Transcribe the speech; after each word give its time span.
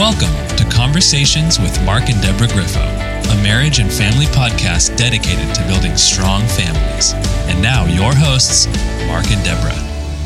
Welcome 0.00 0.56
to 0.56 0.64
Conversations 0.74 1.58
with 1.58 1.78
Mark 1.84 2.08
and 2.08 2.22
Deborah 2.22 2.46
Griffo, 2.46 2.80
a 2.80 3.42
marriage 3.42 3.80
and 3.80 3.92
family 3.92 4.24
podcast 4.24 4.96
dedicated 4.96 5.54
to 5.54 5.62
building 5.66 5.94
strong 5.94 6.40
families. 6.46 7.12
And 7.50 7.60
now, 7.60 7.84
your 7.84 8.14
hosts, 8.14 8.66
Mark 9.06 9.30
and 9.30 9.44
Deborah. 9.44 9.76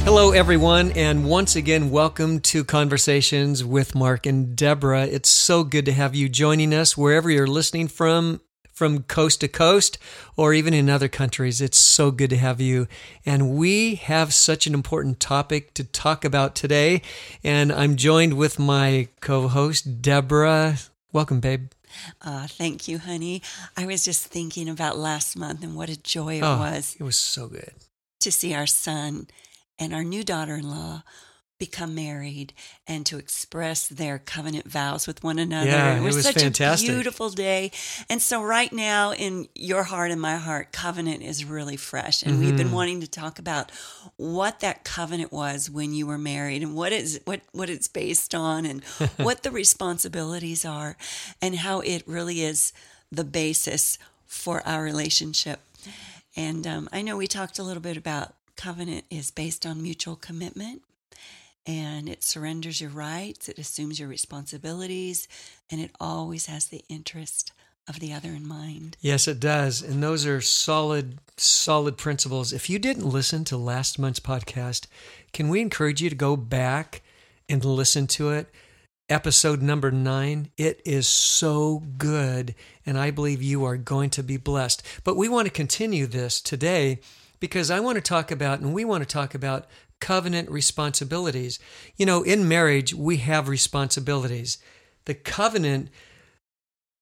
Hello, 0.04 0.31
everyone, 0.31 0.92
and 0.92 1.29
once 1.29 1.56
again, 1.56 1.90
welcome 1.90 2.38
to 2.42 2.63
Conversations 2.63 3.65
with 3.65 3.97
Mark 3.97 4.26
and 4.26 4.54
Deborah. 4.54 5.06
It's 5.06 5.29
so 5.29 5.65
good 5.65 5.87
to 5.87 5.93
have 5.93 6.15
you 6.15 6.29
joining 6.29 6.72
us 6.72 6.97
wherever 6.97 7.29
you're 7.29 7.49
listening 7.49 7.88
from 7.88 8.43
from 8.75 9.04
coast 9.04 9.41
to 9.41 9.49
coast 9.49 9.97
or 10.37 10.53
even 10.53 10.75
in 10.75 10.90
other 10.90 11.09
countries. 11.09 11.61
It's 11.61 11.79
so 11.79 12.11
good 12.11 12.31
to 12.31 12.37
have 12.37 12.61
you. 12.61 12.87
And 13.25 13.51
we 13.57 13.95
have 13.95 14.35
such 14.35 14.67
an 14.67 14.75
important 14.75 15.21
topic 15.21 15.72
to 15.75 15.85
talk 15.85 16.25
about 16.25 16.55
today. 16.55 17.01
And 17.43 17.73
I'm 17.73 17.97
joined 17.97 18.34
with 18.34 18.59
my 18.59 19.09
co 19.21 19.48
host, 19.48 20.03
Deborah. 20.03 20.77
Welcome, 21.12 21.41
babe. 21.41 21.69
Uh, 22.21 22.48
thank 22.48 22.89
you, 22.89 22.98
honey. 22.98 23.41
I 23.77 23.87
was 23.87 24.05
just 24.05 24.27
thinking 24.27 24.69
about 24.69 24.98
last 24.98 25.37
month 25.37 25.62
and 25.62 25.77
what 25.77 25.89
a 25.89 25.97
joy 25.97 26.39
it 26.39 26.43
Oh, 26.43 26.59
was 26.59 26.97
It 26.98 27.05
was 27.05 27.17
so 27.17 27.47
good. 27.47 27.73
to 28.20 28.33
see 28.33 28.53
our 28.53 28.67
son 28.67 29.29
and 29.79 29.95
our 29.95 30.03
new 30.03 30.25
daughter 30.25 30.56
in 30.56 30.69
law 30.69 31.05
become 31.59 31.95
married 31.95 32.53
and 32.87 33.07
to 33.07 33.17
express 33.17 33.87
their 33.89 34.19
covenant 34.19 34.69
vows 34.69 35.07
with 35.07 35.23
one 35.23 35.39
another. 35.39 35.71
Yeah, 35.71 35.95
it 35.95 35.99
it 35.99 36.03
was, 36.03 36.17
was 36.17 36.25
such 36.25 36.35
fantastic. 36.35 36.89
a 36.89 36.93
beautiful 36.93 37.31
day. 37.31 37.71
And 38.11 38.21
so, 38.21 38.43
right 38.43 38.73
now, 38.73 39.12
in 39.12 39.49
your 39.55 39.85
heart 39.85 40.11
and 40.11 40.21
my 40.21 40.37
heart, 40.37 40.73
covenant 40.73 41.23
is 41.23 41.45
really 41.45 41.77
fresh. 41.77 42.23
And 42.23 42.39
we've 42.41 42.57
been 42.57 42.67
Mm-hmm. 42.67 42.75
wanting 42.75 43.01
to 43.03 43.07
talk 43.09 43.39
about 43.39 43.71
what 44.17 44.61
that 44.61 44.85
covenant 44.85 45.33
was 45.33 45.71
when 45.71 45.93
you 45.93 46.07
were 46.07 46.19
married 46.19 46.62
and 46.62 46.75
what 46.75 46.93
is 46.93 47.21
what 47.25 47.41
what 47.53 47.69
it's 47.71 47.89
based 47.89 48.34
on 48.34 48.65
and 48.67 48.83
what 49.17 49.43
the 49.43 49.51
responsibilities 49.51 50.65
are 50.65 50.97
and 51.43 51.56
how 51.56 51.81
it 51.81 52.03
really 52.06 52.43
is 52.43 52.73
the 53.12 53.25
basis 53.25 53.98
for 54.27 54.67
our 54.67 54.83
relationship. 54.83 55.61
And 56.37 56.67
um, 56.67 56.89
I 56.93 57.03
know 57.03 57.17
we 57.17 57.28
talked 57.28 57.59
a 57.61 57.62
little 57.62 57.83
bit 57.83 57.97
about 57.97 58.34
covenant 58.56 59.05
is 59.11 59.31
based 59.31 59.65
on 59.67 59.83
mutual 59.83 60.17
commitment 60.17 60.83
and 61.67 62.09
it 62.09 62.23
surrenders 62.23 62.81
your 62.81 62.91
rights, 62.91 63.48
it 63.48 63.59
assumes 63.59 63.98
your 63.98 64.09
responsibilities, 64.09 65.29
and 65.71 65.81
it 65.81 65.91
always 65.98 66.47
has 66.47 66.67
the 66.67 66.84
interest 66.89 67.53
of 67.89 68.01
the 68.01 68.12
other 68.12 68.31
in 68.31 68.47
mind. 68.47 68.97
Yes, 69.01 69.29
it 69.29 69.41
does. 69.41 69.83
And 69.83 70.03
those 70.03 70.25
are 70.27 70.41
solid, 70.41 71.19
solid 71.37 71.98
principles. 71.98 72.53
If 72.53 72.71
you 72.71 72.79
didn't 72.79 73.06
listen 73.06 73.45
to 73.45 73.56
last 73.56 73.98
month's 73.98 74.21
podcast, 74.21 74.87
can 75.33 75.48
we 75.48 75.61
encourage 75.61 76.01
you 76.01 76.09
to 76.09 76.17
go 76.17 76.37
back 76.37 77.03
and 77.48 77.65
listen 77.65 78.06
to 78.09 78.31
it? 78.31 78.49
Episode 79.11 79.61
number 79.61 79.91
nine. 79.91 80.51
It 80.56 80.81
is 80.87 81.06
so 81.06 81.83
good. 81.99 82.55
And 82.87 82.99
I 82.99 83.11
believe 83.11 83.43
you 83.43 83.65
are 83.65 83.77
going 83.77 84.09
to 84.11 84.23
be 84.23 84.39
blessed. 84.39 84.83
But 85.05 85.17
we 85.17 85.28
want 85.28 85.47
to 85.47 85.53
continue 85.53 86.06
this 86.06 86.41
today 86.41 87.01
because 87.39 87.71
I 87.71 87.81
want 87.81 87.97
to 87.97 88.01
talk 88.01 88.31
about, 88.31 88.61
and 88.61 88.73
we 88.73 88.87
want 88.87 89.03
to 89.03 89.09
talk 89.09 89.34
about 89.34 89.67
covenant 90.05 90.50
responsibilities. 90.50 91.58
You 91.97 92.05
know, 92.05 92.22
in 92.22 92.47
marriage, 92.47 92.92
we 92.92 93.16
have 93.19 93.48
responsibilities. 93.48 94.58
The 95.06 95.14
covenant 95.14 95.88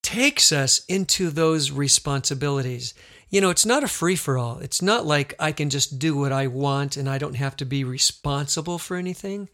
takes 0.04 0.52
us 0.52 0.84
into 0.86 1.28
those 1.28 1.72
responsibilities. 1.72 2.94
You 3.28 3.40
know, 3.40 3.50
it's 3.50 3.66
not 3.66 3.82
a 3.82 3.88
free 3.88 4.14
for 4.14 4.38
all. 4.38 4.58
It's 4.60 4.80
not 4.80 5.04
like 5.04 5.34
I 5.40 5.50
can 5.50 5.68
just 5.68 5.98
do 5.98 6.16
what 6.16 6.30
I 6.30 6.46
want 6.46 6.96
and 6.96 7.08
I 7.08 7.18
don't 7.18 7.34
have 7.34 7.56
to 7.56 7.64
be 7.64 7.82
responsible 7.82 8.78
for 8.78 8.96
anything, 8.96 9.48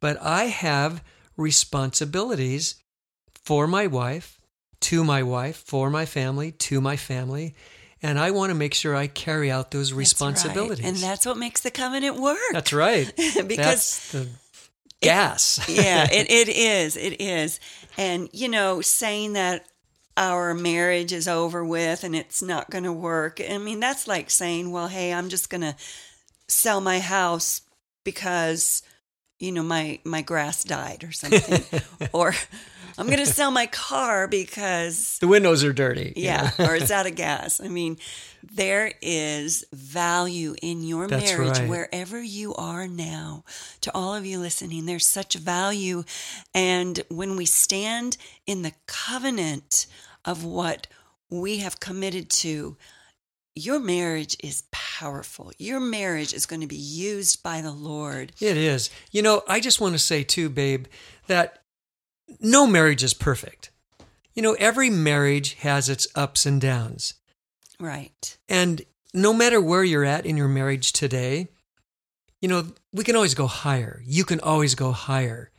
but 0.00 0.16
I 0.22 0.44
have 0.44 1.04
responsibilities 1.36 2.76
for 3.44 3.66
my 3.66 3.86
wife, 3.86 4.40
to 4.80 5.04
my 5.04 5.22
wife, 5.22 5.56
for 5.56 5.90
my 5.90 6.06
family, 6.06 6.52
to 6.52 6.80
my 6.80 6.96
family, 6.96 7.54
and 8.04 8.18
I 8.18 8.32
want 8.32 8.50
to 8.50 8.54
make 8.54 8.74
sure 8.74 8.94
I 8.94 9.06
carry 9.06 9.50
out 9.50 9.70
those 9.70 9.88
That's 9.88 9.92
right. 9.94 9.98
responsibilities. 9.98 10.84
And 10.84 10.96
that's 10.98 11.24
what 11.24 11.38
makes 11.38 11.62
the 11.62 11.70
covenant 11.70 12.20
work. 12.20 12.38
That's 12.52 12.72
right. 12.72 13.10
because 13.16 13.56
That's 13.56 14.12
the 14.12 14.28
gas. 15.00 15.60
yeah, 15.68 16.06
it, 16.12 16.30
it 16.30 16.48
is. 16.50 16.98
It 16.98 17.18
is. 17.20 17.58
And, 17.96 18.28
you 18.32 18.48
know, 18.50 18.82
saying 18.82 19.32
that 19.32 19.64
our 20.18 20.52
marriage 20.52 21.14
is 21.14 21.26
over 21.26 21.64
with 21.64 22.04
and 22.04 22.14
it's 22.14 22.42
not 22.42 22.68
going 22.70 22.84
to 22.84 22.92
work, 22.92 23.40
I 23.40 23.56
mean, 23.56 23.80
that's 23.80 24.06
like 24.06 24.28
saying, 24.28 24.70
well, 24.70 24.88
hey, 24.88 25.10
I'm 25.10 25.30
just 25.30 25.48
going 25.48 25.62
to 25.62 25.74
sell 26.46 26.82
my 26.82 27.00
house 27.00 27.62
because, 28.04 28.82
you 29.38 29.52
know, 29.52 29.62
my, 29.62 29.98
my 30.04 30.22
grass 30.22 30.64
died 30.64 31.04
or 31.04 31.12
something. 31.12 31.82
or 32.12 32.34
I'm 32.96 33.06
going 33.06 33.18
to 33.18 33.26
sell 33.26 33.50
my 33.50 33.66
car 33.66 34.28
because 34.28 35.18
the 35.18 35.26
windows 35.26 35.64
are 35.64 35.72
dirty. 35.72 36.12
yeah, 36.16 36.52
or 36.58 36.76
it's 36.76 36.90
out 36.92 37.06
of 37.06 37.16
gas. 37.16 37.60
I 37.60 37.68
mean, 37.68 37.98
there 38.42 38.92
is 39.02 39.64
value 39.72 40.54
in 40.62 40.82
your 40.82 41.08
That's 41.08 41.24
marriage 41.24 41.58
right. 41.58 41.68
wherever 41.68 42.22
you 42.22 42.54
are 42.54 42.86
now. 42.86 43.44
To 43.82 43.94
all 43.94 44.14
of 44.14 44.24
you 44.24 44.38
listening, 44.38 44.86
there's 44.86 45.06
such 45.06 45.34
value. 45.34 46.04
And 46.54 47.02
when 47.08 47.36
we 47.36 47.46
stand 47.46 48.16
in 48.46 48.62
the 48.62 48.72
covenant 48.86 49.86
of 50.24 50.44
what 50.44 50.86
we 51.30 51.58
have 51.58 51.80
committed 51.80 52.30
to, 52.30 52.76
your 53.56 53.80
marriage 53.80 54.36
is 54.42 54.62
powerful. 54.70 54.83
Your 55.58 55.80
marriage 55.80 56.32
is 56.32 56.46
going 56.46 56.60
to 56.60 56.66
be 56.66 56.76
used 56.76 57.42
by 57.42 57.60
the 57.60 57.72
Lord. 57.72 58.32
It 58.40 58.56
is. 58.56 58.90
You 59.10 59.22
know, 59.22 59.42
I 59.48 59.60
just 59.60 59.80
want 59.80 59.94
to 59.94 59.98
say 59.98 60.22
too, 60.22 60.48
babe, 60.48 60.86
that 61.26 61.62
no 62.40 62.66
marriage 62.66 63.02
is 63.02 63.14
perfect. 63.14 63.70
You 64.34 64.42
know, 64.42 64.54
every 64.54 64.90
marriage 64.90 65.54
has 65.54 65.88
its 65.88 66.06
ups 66.14 66.46
and 66.46 66.60
downs. 66.60 67.14
Right. 67.78 68.36
And 68.48 68.82
no 69.12 69.32
matter 69.32 69.60
where 69.60 69.84
you're 69.84 70.04
at 70.04 70.26
in 70.26 70.36
your 70.36 70.48
marriage 70.48 70.92
today, 70.92 71.48
you 72.40 72.48
know, 72.48 72.66
we 72.92 73.04
can 73.04 73.16
always 73.16 73.34
go 73.34 73.46
higher. 73.46 74.02
You 74.04 74.24
can 74.24 74.40
always 74.40 74.74
go 74.74 74.92
higher. 74.92 75.50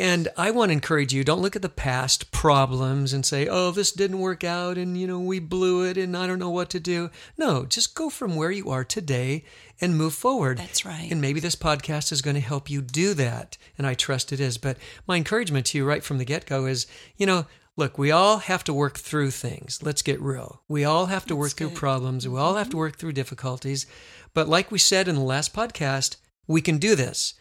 And 0.00 0.28
I 0.34 0.50
want 0.50 0.70
to 0.70 0.72
encourage 0.72 1.12
you 1.12 1.24
don't 1.24 1.42
look 1.42 1.56
at 1.56 1.60
the 1.60 1.68
past 1.68 2.32
problems 2.32 3.12
and 3.12 3.26
say, 3.26 3.46
oh, 3.46 3.70
this 3.70 3.92
didn't 3.92 4.20
work 4.20 4.42
out 4.42 4.78
and, 4.78 4.96
you 4.96 5.06
know, 5.06 5.20
we 5.20 5.40
blew 5.40 5.84
it 5.84 5.98
and 5.98 6.16
I 6.16 6.26
don't 6.26 6.38
know 6.38 6.48
what 6.48 6.70
to 6.70 6.80
do. 6.80 7.10
No, 7.36 7.66
just 7.66 7.94
go 7.94 8.08
from 8.08 8.34
where 8.34 8.50
you 8.50 8.70
are 8.70 8.82
today 8.82 9.44
and 9.78 9.98
move 9.98 10.14
forward. 10.14 10.56
That's 10.56 10.86
right. 10.86 11.08
And 11.10 11.20
maybe 11.20 11.38
this 11.38 11.54
podcast 11.54 12.12
is 12.12 12.22
going 12.22 12.36
to 12.36 12.40
help 12.40 12.70
you 12.70 12.80
do 12.80 13.12
that. 13.12 13.58
And 13.76 13.86
I 13.86 13.92
trust 13.92 14.32
it 14.32 14.40
is. 14.40 14.56
But 14.56 14.78
my 15.06 15.18
encouragement 15.18 15.66
to 15.66 15.76
you 15.76 15.84
right 15.84 16.02
from 16.02 16.16
the 16.16 16.24
get 16.24 16.46
go 16.46 16.64
is, 16.64 16.86
you 17.18 17.26
know, 17.26 17.44
look, 17.76 17.98
we 17.98 18.10
all 18.10 18.38
have 18.38 18.64
to 18.64 18.72
work 18.72 18.96
through 18.96 19.32
things. 19.32 19.82
Let's 19.82 20.00
get 20.00 20.18
real. 20.22 20.62
We 20.66 20.82
all 20.82 21.06
have 21.06 21.26
to 21.26 21.36
work 21.36 21.48
That's 21.48 21.58
through 21.58 21.66
good. 21.66 21.74
Mm-hmm. 21.74 21.78
problems. 21.78 22.26
We 22.26 22.38
all 22.38 22.54
have 22.54 22.70
to 22.70 22.78
work 22.78 22.96
through 22.96 23.12
difficulties. 23.12 23.84
But 24.32 24.48
like 24.48 24.70
we 24.70 24.78
said 24.78 25.08
in 25.08 25.14
the 25.16 25.20
last 25.20 25.52
podcast, 25.52 26.16
we 26.46 26.62
can 26.62 26.78
do 26.78 26.96
this 26.96 27.34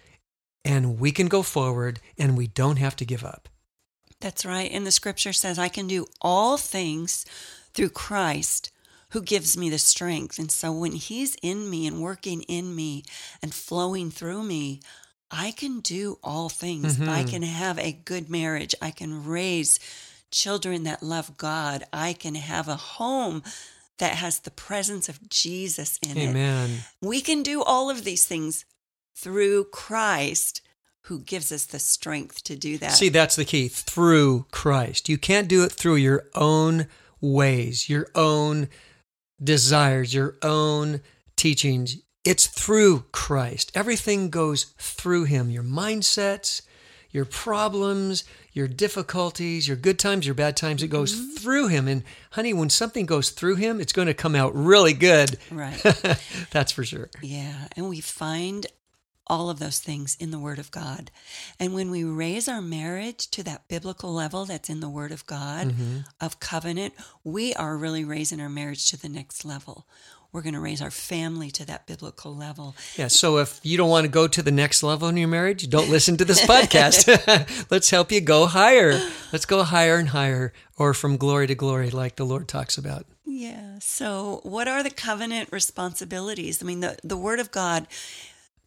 and 0.65 0.99
we 0.99 1.11
can 1.11 1.27
go 1.27 1.41
forward 1.43 1.99
and 2.17 2.37
we 2.37 2.47
don't 2.47 2.77
have 2.77 2.95
to 2.97 3.05
give 3.05 3.23
up. 3.23 3.49
That's 4.21 4.45
right. 4.45 4.69
And 4.71 4.85
the 4.85 4.91
scripture 4.91 5.33
says, 5.33 5.57
I 5.57 5.69
can 5.69 5.87
do 5.87 6.05
all 6.21 6.57
things 6.57 7.25
through 7.73 7.89
Christ 7.89 8.71
who 9.11 9.21
gives 9.21 9.57
me 9.57 9.69
the 9.69 9.79
strength. 9.79 10.37
And 10.37 10.51
so 10.51 10.71
when 10.71 10.91
He's 10.91 11.35
in 11.41 11.69
me 11.69 11.87
and 11.87 12.01
working 12.01 12.41
in 12.43 12.75
me 12.75 13.03
and 13.41 13.53
flowing 13.53 14.11
through 14.11 14.43
me, 14.43 14.81
I 15.31 15.51
can 15.51 15.79
do 15.79 16.19
all 16.23 16.49
things. 16.49 16.99
I 17.01 17.23
Mhm. 17.23 17.29
can 17.29 17.41
have 17.43 17.79
a 17.79 17.91
good 17.91 18.29
marriage. 18.29 18.75
I 18.81 18.91
can 18.91 19.23
raise 19.25 19.79
children 20.31 20.83
that 20.83 21.01
love 21.01 21.37
God. 21.37 21.85
I 21.93 22.13
can 22.13 22.35
have 22.35 22.67
a 22.67 22.75
home 22.75 23.41
that 23.97 24.15
has 24.15 24.39
the 24.39 24.51
presence 24.51 25.09
of 25.09 25.29
Jesus 25.29 25.99
in 26.01 26.17
it. 26.17 26.29
Amen. 26.29 26.83
We 27.01 27.21
can 27.21 27.41
do 27.43 27.63
all 27.63 27.89
of 27.89 28.03
these 28.03 28.25
things 28.25 28.65
through 29.19 29.66
Christ 29.66 30.62
who 31.03 31.19
gives 31.19 31.51
us 31.51 31.66
the 31.66 31.80
strength 31.80 32.44
to 32.44 32.56
do 32.56 32.77
that. 32.77 32.92
See, 32.92 33.10
that's 33.10 33.36
the 33.36 33.45
key 33.45 33.68
through 33.68 34.45
Christ. 34.51 35.10
You 35.10 35.18
can't 35.18 35.48
do 35.48 35.63
it 35.63 35.71
through 35.71 35.95
your 35.95 36.25
own 36.36 36.88
ways, 37.19 37.89
your 37.89 38.07
own 38.13 38.69
desires, 39.44 40.13
your 40.13 40.38
own 40.44 41.01
teachings. 41.36 41.98
It's 42.24 42.45
through 42.45 43.06
Christ. 43.12 43.71
Everything 43.74 44.30
goes 44.30 44.66
through 44.77 45.24
Him. 45.24 45.50
Your 45.50 45.63
mindsets, 45.63 46.62
your 47.10 47.25
problems, 47.25 48.24
your 48.54 48.68
difficulties, 48.68 49.68
your 49.68 49.77
good 49.77 49.98
times, 49.98 50.27
your 50.27 50.36
bad 50.36 50.56
times, 50.56 50.83
it 50.83 50.89
goes 50.89 51.15
mm-hmm. 51.15 51.36
through 51.38 51.68
Him. 51.69 51.88
And 51.88 52.04
honey, 52.31 52.54
when 52.54 52.69
something 52.69 53.07
goes 53.07 53.31
through 53.31 53.56
Him, 53.56 53.81
it's 53.81 53.94
going 53.94 54.07
to 54.07 54.13
come 54.13 54.36
out 54.36 54.54
really 54.54 54.94
good. 54.94 55.39
Right. 55.50 55.81
That's 56.51 56.72
for 56.72 56.83
sure. 56.83 57.10
Yeah. 57.22 57.68
And 57.75 57.89
we 57.89 58.00
find 58.01 58.68
all 59.29 59.49
of 59.49 59.59
those 59.59 59.79
things 59.79 60.17
in 60.19 60.31
the 60.31 60.39
Word 60.39 60.59
of 60.59 60.71
God. 60.71 61.11
And 61.59 61.73
when 61.73 61.91
we 61.91 62.03
raise 62.03 62.47
our 62.47 62.61
marriage 62.61 63.29
to 63.31 63.43
that 63.43 63.67
biblical 63.67 64.11
level 64.13 64.45
that's 64.45 64.69
in 64.69 64.79
the 64.79 64.89
Word 64.89 65.11
of 65.11 65.25
God, 65.25 65.67
Mm-hmm. 65.69 65.97
of 66.19 66.39
covenant, 66.39 66.93
we 67.23 67.53
are 67.53 67.77
really 67.77 68.03
raising 68.03 68.41
our 68.41 68.49
marriage 68.49 68.89
to 68.91 68.97
the 68.97 69.09
next 69.09 69.45
level. 69.45 69.85
we're 70.31 70.43
going 70.43 70.53
to 70.53 70.59
raise 70.59 70.79
our 70.79 70.91
family 70.91 71.49
to 71.49 71.65
that 71.65 71.87
biblical 71.87 72.35
level. 72.35 72.75
Yeah. 72.95 73.07
So 73.07 73.39
if 73.39 73.59
you 73.63 73.77
don't 73.77 73.89
want 73.89 74.05
to 74.05 74.11
go 74.11 74.27
to 74.27 74.43
the 74.43 74.51
next 74.51 74.83
level 74.83 75.07
in 75.07 75.17
your 75.17 75.27
marriage, 75.27 75.67
don't 75.69 75.89
listen 75.89 76.17
to 76.17 76.25
this 76.25 76.45
podcast. 76.45 77.07
Let's 77.71 77.89
help 77.89 78.11
you 78.11 78.21
go 78.21 78.45
higher. 78.45 78.91
Let's 79.33 79.45
go 79.47 79.63
higher 79.63 79.95
and 79.95 80.09
higher, 80.09 80.53
or 80.77 80.93
from 80.93 81.17
glory 81.17 81.47
to 81.47 81.55
glory, 81.55 81.89
like 81.89 82.15
the 82.15 82.25
Lord 82.27 82.47
talks 82.47 82.77
about. 82.77 83.07
Yeah. 83.25 83.79
So, 83.79 84.41
what 84.43 84.67
are 84.67 84.83
the 84.83 84.91
covenant 84.91 85.49
responsibilities? 85.51 86.61
I 86.61 86.65
mean, 86.67 86.81
the, 86.81 86.97
the 87.03 87.17
Word 87.17 87.39
of 87.39 87.49
God 87.49 87.87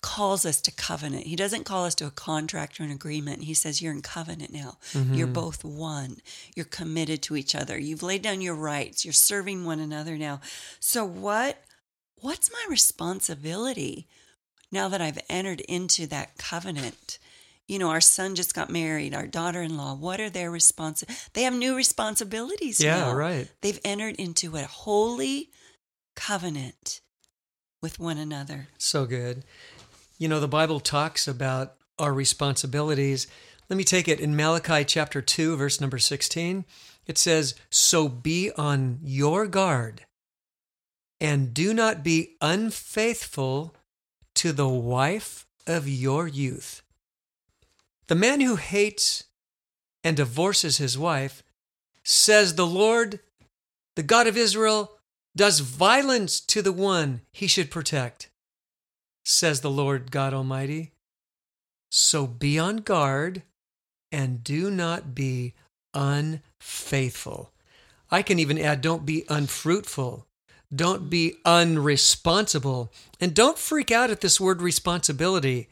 calls 0.03 0.45
us 0.45 0.61
to 0.61 0.73
covenant. 0.73 1.27
He 1.27 1.37
doesn't 1.37 1.65
call 1.65 1.85
us 1.85 1.95
to 1.97 2.07
a 2.07 2.11
contract 2.11 2.79
or 2.81 2.83
an 2.83 2.91
agreement. 2.91 3.45
He 3.45 3.55
says, 3.55 3.81
You're 3.81 3.93
in 3.93 4.03
covenant 4.03 4.53
now. 4.53 4.79
Mm-hmm. 4.93 5.15
You're 5.15 5.27
both 5.29 5.65
one. 5.65 6.17
You're 6.55 6.67
committed 6.67 7.23
to 7.23 7.37
each 7.37 7.55
other. 7.55 7.79
You've 7.79 8.03
laid 8.03 8.23
down 8.23 8.41
your 8.41 8.55
rights. 8.55 9.05
You're 9.05 9.13
serving 9.13 9.65
one 9.65 9.81
another 9.81 10.19
now. 10.19 10.41
So, 10.81 11.05
what 11.05 11.63
what's 12.17 12.51
my 12.53 12.65
responsibility 12.69 14.07
now 14.71 14.89
that 14.89 15.01
I've 15.01 15.21
entered 15.31 15.61
into 15.63 16.07
that 16.09 16.37
covenant? 16.37 17.19
You 17.69 17.79
know, 17.79 17.91
our 17.91 18.01
son 18.01 18.35
just 18.35 18.55
got 18.55 18.71
married, 18.71 19.15
our 19.15 19.27
daughter 19.27 19.63
in 19.63 19.77
law, 19.77 19.95
what 19.95 20.21
are 20.21 20.29
their 20.29 20.51
responsi 20.51 21.05
They 21.33 21.45
have 21.45 21.55
new 21.55 21.77
responsibilities 21.77 22.83
yeah, 22.83 22.99
now. 22.99 23.15
right. 23.15 23.49
They've 23.63 23.81
entered 23.85 24.17
into 24.17 24.57
a 24.57 24.63
holy 24.63 25.51
covenant 26.17 27.01
with 27.81 27.99
one 27.99 28.19
another. 28.19 28.69
So 28.79 29.07
good. 29.07 29.45
You 30.23 30.29
know, 30.29 30.39
the 30.39 30.47
Bible 30.47 30.79
talks 30.79 31.27
about 31.27 31.75
our 31.99 32.15
responsibilities. 32.15 33.27
Let 33.69 33.77
me 33.77 33.83
take 33.83 34.07
it 34.07 34.21
in 34.21 34.37
Malachi 34.37 34.85
chapter 34.85 35.21
2, 35.21 35.57
verse 35.57 35.81
number 35.81 35.99
16. 35.99 36.65
It 37.09 37.19
says, 37.19 37.57
So 37.71 38.09
be 38.09 38.53
on 38.53 39.01
your 39.03 39.49
guard 39.49 40.07
and 41.21 41.53
do 41.53 41.75
not 41.75 42.05
be 42.05 42.37
unfaithful 42.41 43.75
to 44.37 44.53
the 44.53 44.69
wife 44.69 45.45
of 45.67 45.89
your 45.89 46.29
youth. 46.29 46.83
The 48.07 48.15
man 48.15 48.41
who 48.43 48.55
hates 48.55 49.25
and 50.05 50.17
divorces 50.17 50.77
his 50.77 50.97
wife 50.97 51.43
says, 52.05 52.55
The 52.55 52.65
Lord, 52.65 53.19
the 53.97 54.05
God 54.05 54.29
of 54.29 54.37
Israel, 54.37 54.93
does 55.35 55.59
violence 55.59 56.39
to 56.43 56.63
the 56.63 56.71
one 56.71 57.23
he 57.33 57.49
should 57.49 57.73
protect 57.73 58.29
says 59.25 59.61
the 59.61 59.71
Lord 59.71 60.11
God 60.11 60.35
Almighty. 60.35 60.93
So 61.91 62.27
be 62.27 62.59
on 62.59 62.79
guard 62.79 63.43
and 64.11 64.43
do 64.43 64.71
not 64.71 65.15
be 65.15 65.55
unfaithful. 65.95 67.53
I 68.11 68.23
can 68.23 68.39
even 68.39 68.59
add 68.59 68.81
don't 68.81 69.07
be 69.07 69.25
unfruitful. 69.29 70.27
Don't 70.75 71.11
be 71.11 71.35
unresponsible. 71.45 72.91
And 73.21 73.35
don't 73.35 73.59
freak 73.59 73.91
out 73.91 74.11
at 74.11 74.21
this 74.21 74.41
word 74.41 74.63
responsibility. 74.63 75.69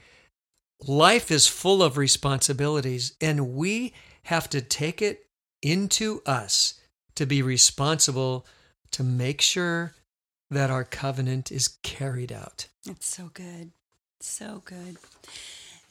Life 0.87 1.31
is 1.31 1.47
full 1.47 1.83
of 1.83 1.97
responsibilities, 1.97 3.15
and 3.21 3.55
we 3.55 3.93
have 4.25 4.49
to 4.51 4.61
take 4.61 5.03
it 5.03 5.27
into 5.63 6.23
us 6.25 6.81
to 7.17 7.27
be 7.27 7.43
responsible 7.43 8.47
to 8.93 9.03
make 9.03 9.41
sure 9.41 9.95
that 10.51 10.71
our 10.71 10.85
covenant 10.85 11.53
is 11.53 11.69
carried 11.83 12.33
out. 12.33 12.67
It's 12.87 13.07
so 13.07 13.31
good. 13.33 13.71
So 14.21 14.63
good. 14.65 14.97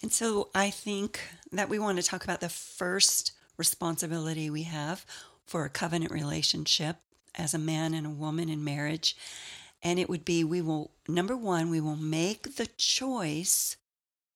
And 0.01 0.11
so 0.11 0.50
I 0.53 0.69
think 0.69 1.19
that 1.51 1.69
we 1.69 1.79
want 1.79 1.97
to 1.97 2.03
talk 2.03 2.23
about 2.23 2.41
the 2.41 2.50
first 2.50 3.33
responsibility 3.57 4.50
we 4.50 4.63
have 4.63 5.06
for 5.45 5.65
a 5.65 5.69
covenant 5.69 6.11
relationship 6.11 6.97
as 7.35 7.53
a 7.53 7.59
man 7.59 7.94
and 7.94 8.06
a 8.06 8.11
woman 8.11 8.50
in 8.50 8.63
marriage. 8.63 9.15
And 9.81 9.97
it 9.97 10.09
would 10.09 10.25
be 10.25 10.44
we 10.44 10.61
will, 10.61 10.91
number 11.07 11.35
one, 11.35 11.69
we 11.69 11.81
will 11.81 11.95
make 11.95 12.56
the 12.56 12.67
choice 12.77 13.77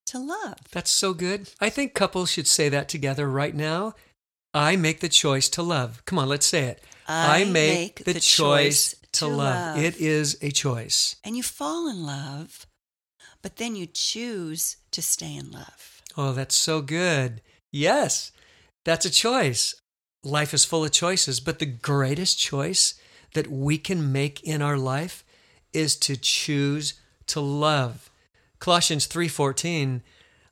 to 0.08 0.20
love. 0.20 0.58
That's 0.72 0.92
so 0.92 1.14
good. 1.14 1.50
I 1.60 1.70
think 1.70 1.94
couples 1.94 2.32
should 2.32 2.48
say 2.48 2.70
that 2.70 2.90
together 2.90 3.30
right 3.30 3.56
now. 3.56 3.94
I 4.54 4.76
make 4.76 5.00
the 5.00 5.10
choice 5.10 5.50
to 5.50 5.64
love. 5.64 6.04
Come 6.06 6.20
on, 6.20 6.30
let's 6.30 6.46
say 6.46 6.66
it. 6.66 6.84
I, 7.08 7.42
I 7.42 7.46
make, 7.46 7.54
make, 7.54 7.96
the, 8.06 8.14
the 8.14 8.20
choice, 8.20 8.94
choice 8.94 8.96
to, 9.14 9.28
love. 9.28 9.38
love. 9.38 9.78
It 9.78 9.98
is 9.98 10.38
a 10.42 10.52
choice. 10.52 11.16
And 11.24 11.36
you 11.38 11.44
fall 11.44 11.88
in 11.88 12.06
love, 12.06 12.66
but 13.42 13.58
then 13.58 13.76
you 13.76 13.86
choose 13.86 14.78
to 14.92 15.02
stay 15.02 15.36
in 15.36 15.52
love. 15.52 16.02
Oh, 16.16 16.34
that's 16.34 16.56
so 16.56 16.82
good. 16.82 17.42
Yes, 17.72 18.32
that's 18.86 19.06
a 19.06 19.10
choice. 19.10 19.76
Life 20.24 20.54
is 20.54 20.66
full 20.66 20.86
of 20.86 20.92
choices, 20.92 21.40
but 21.40 21.60
the 21.60 21.66
greatest 21.66 22.40
choice 22.40 22.96
that 23.34 23.48
we 23.50 23.78
can 23.78 24.12
make 24.12 24.44
in 24.44 24.62
our 24.62 24.78
life 24.78 25.24
is 25.74 25.96
to 25.98 26.16
choose 26.16 26.94
to 27.28 27.42
love. 27.42 28.10
Colossians 28.60 29.08
3:14, 29.08 30.04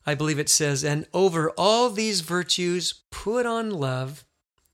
I 0.04 0.14
believe 0.14 0.38
it 0.38 0.50
says, 0.50 0.84
"And 0.84 1.06
over 1.14 1.50
all 1.50 1.90
these 1.90 2.20
virtues 2.20 2.94
put 3.10 3.46
on 3.46 3.70
love, 3.70 4.24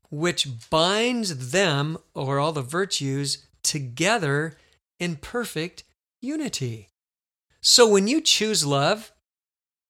which 0.09 0.69
binds 0.69 1.51
them 1.51 1.97
or 2.15 2.39
all 2.39 2.51
the 2.51 2.63
virtues 2.63 3.45
together 3.69 4.57
in 4.99 5.15
perfect 5.15 5.83
unity. 6.21 6.89
So 7.61 7.87
when 7.87 8.07
you 8.07 8.19
choose 8.19 8.65
love, 8.65 9.11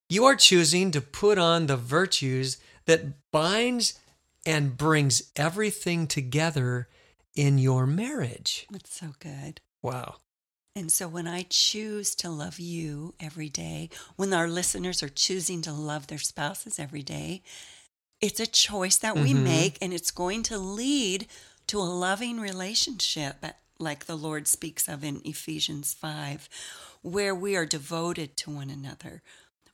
you 0.09 0.25
are 0.25 0.35
choosing 0.35 0.91
to 0.91 1.01
put 1.01 1.37
on 1.37 1.67
the 1.67 1.77
virtues 1.77 2.57
that 2.85 3.31
binds 3.31 3.97
and 4.45 4.75
brings 4.75 5.31
everything 5.35 6.07
together 6.07 6.89
in 7.35 7.57
your 7.57 7.87
marriage. 7.87 8.67
That's 8.69 8.93
so 8.93 9.13
good. 9.19 9.61
Wow. 9.81 10.17
And 10.75 10.91
so 10.91 11.07
when 11.07 11.27
I 11.27 11.45
choose 11.49 12.15
to 12.15 12.29
love 12.29 12.59
you 12.59 13.13
every 13.19 13.49
day, 13.49 13.89
when 14.17 14.33
our 14.33 14.47
listeners 14.47 15.01
are 15.01 15.09
choosing 15.09 15.61
to 15.61 15.71
love 15.71 16.07
their 16.07 16.17
spouses 16.17 16.79
every 16.79 17.03
day, 17.03 17.43
it's 18.19 18.39
a 18.39 18.47
choice 18.47 18.97
that 18.97 19.15
we 19.15 19.31
mm-hmm. 19.33 19.43
make 19.43 19.77
and 19.81 19.93
it's 19.93 20.11
going 20.11 20.43
to 20.43 20.57
lead 20.57 21.27
to 21.67 21.79
a 21.79 21.83
loving 21.83 22.39
relationship, 22.39 23.45
like 23.79 24.05
the 24.05 24.17
Lord 24.17 24.47
speaks 24.47 24.87
of 24.87 25.03
in 25.03 25.21
Ephesians 25.23 25.93
5, 25.93 26.49
where 27.01 27.33
we 27.33 27.55
are 27.55 27.65
devoted 27.65 28.35
to 28.37 28.51
one 28.51 28.69
another. 28.69 29.21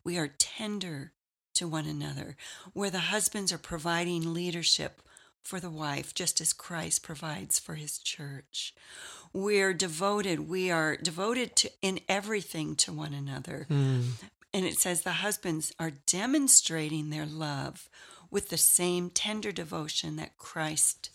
We 0.03 0.17
are 0.17 0.27
tender 0.27 1.11
to 1.55 1.67
one 1.67 1.87
another, 1.87 2.35
where 2.73 2.91
the 2.91 2.99
husbands 2.99 3.51
are 3.51 3.57
providing 3.57 4.33
leadership 4.33 5.01
for 5.41 5.59
the 5.59 5.69
wife, 5.69 6.13
just 6.13 6.41
as 6.41 6.53
Christ 6.53 7.03
provides 7.03 7.59
for 7.59 7.75
his 7.75 7.97
church. 7.97 8.73
We're 9.33 9.73
devoted, 9.73 10.47
we 10.47 10.71
are 10.71 10.95
devoted 10.95 11.55
to 11.57 11.71
in 11.81 11.99
everything 12.07 12.75
to 12.77 12.93
one 12.93 13.13
another. 13.13 13.67
Mm. 13.69 14.23
And 14.53 14.65
it 14.65 14.79
says 14.79 15.01
the 15.01 15.11
husbands 15.11 15.73
are 15.79 15.91
demonstrating 16.05 17.09
their 17.09 17.25
love 17.25 17.89
with 18.31 18.49
the 18.49 18.57
same 18.57 19.09
tender 19.09 19.51
devotion 19.51 20.15
that 20.15 20.37
Christ 20.37 21.09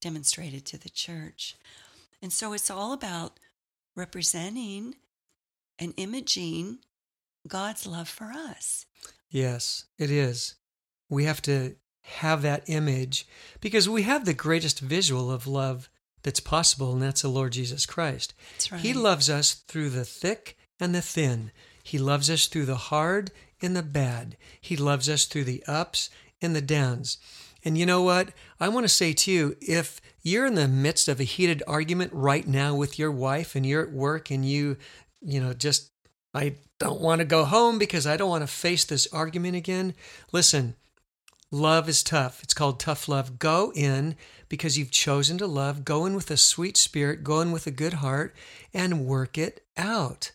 demonstrated 0.00 0.66
to 0.66 0.78
the 0.78 0.90
church. 0.90 1.56
And 2.22 2.32
so 2.32 2.52
it's 2.52 2.70
all 2.70 2.92
about 2.92 3.38
representing 3.96 4.94
and 5.78 5.94
imaging 5.96 6.78
God's 7.46 7.86
love 7.86 8.08
for 8.08 8.32
us. 8.32 8.86
Yes, 9.30 9.84
it 9.98 10.10
is. 10.10 10.54
We 11.08 11.24
have 11.24 11.42
to 11.42 11.76
have 12.02 12.42
that 12.42 12.64
image 12.66 13.26
because 13.60 13.88
we 13.88 14.02
have 14.02 14.24
the 14.24 14.34
greatest 14.34 14.80
visual 14.80 15.30
of 15.30 15.46
love 15.46 15.88
that's 16.22 16.40
possible, 16.40 16.92
and 16.92 17.02
that's 17.02 17.22
the 17.22 17.28
Lord 17.28 17.52
Jesus 17.52 17.86
Christ. 17.86 18.34
Right. 18.70 18.80
He 18.80 18.94
loves 18.94 19.28
us 19.28 19.54
through 19.54 19.90
the 19.90 20.04
thick 20.04 20.56
and 20.80 20.94
the 20.94 21.02
thin. 21.02 21.50
He 21.82 21.98
loves 21.98 22.30
us 22.30 22.46
through 22.46 22.64
the 22.64 22.76
hard 22.76 23.30
and 23.60 23.76
the 23.76 23.82
bad. 23.82 24.36
He 24.60 24.76
loves 24.76 25.08
us 25.08 25.26
through 25.26 25.44
the 25.44 25.62
ups 25.66 26.10
and 26.40 26.56
the 26.56 26.62
downs. 26.62 27.18
And 27.64 27.78
you 27.78 27.86
know 27.86 28.02
what? 28.02 28.30
I 28.60 28.68
want 28.68 28.84
to 28.84 28.88
say 28.88 29.12
to 29.14 29.32
you 29.32 29.56
if 29.60 30.00
you're 30.22 30.46
in 30.46 30.54
the 30.54 30.68
midst 30.68 31.08
of 31.08 31.18
a 31.18 31.24
heated 31.24 31.62
argument 31.66 32.12
right 32.12 32.46
now 32.46 32.74
with 32.74 32.98
your 32.98 33.10
wife 33.10 33.54
and 33.54 33.64
you're 33.64 33.82
at 33.82 33.92
work 33.92 34.30
and 34.30 34.44
you, 34.44 34.76
you 35.22 35.40
know, 35.40 35.54
just, 35.54 35.90
I 36.34 36.56
don't 36.78 37.00
want 37.00 37.20
to 37.20 37.24
go 37.24 37.44
home 37.44 37.78
because 37.78 38.06
I 38.06 38.16
don't 38.16 38.28
want 38.28 38.42
to 38.42 38.52
face 38.52 38.84
this 38.84 39.06
argument 39.12 39.56
again. 39.56 39.94
Listen, 40.32 40.74
love 41.50 41.88
is 41.88 42.02
tough. 42.02 42.42
It's 42.42 42.54
called 42.54 42.80
tough 42.80 43.08
love. 43.08 43.38
Go 43.38 43.72
in 43.74 44.16
because 44.48 44.76
you've 44.76 44.90
chosen 44.90 45.38
to 45.38 45.46
love. 45.46 45.84
Go 45.84 46.04
in 46.04 46.14
with 46.14 46.30
a 46.30 46.36
sweet 46.36 46.76
spirit, 46.76 47.24
go 47.24 47.40
in 47.40 47.52
with 47.52 47.66
a 47.66 47.70
good 47.70 47.94
heart, 47.94 48.34
and 48.74 49.06
work 49.06 49.38
it 49.38 49.64
out. 49.76 50.32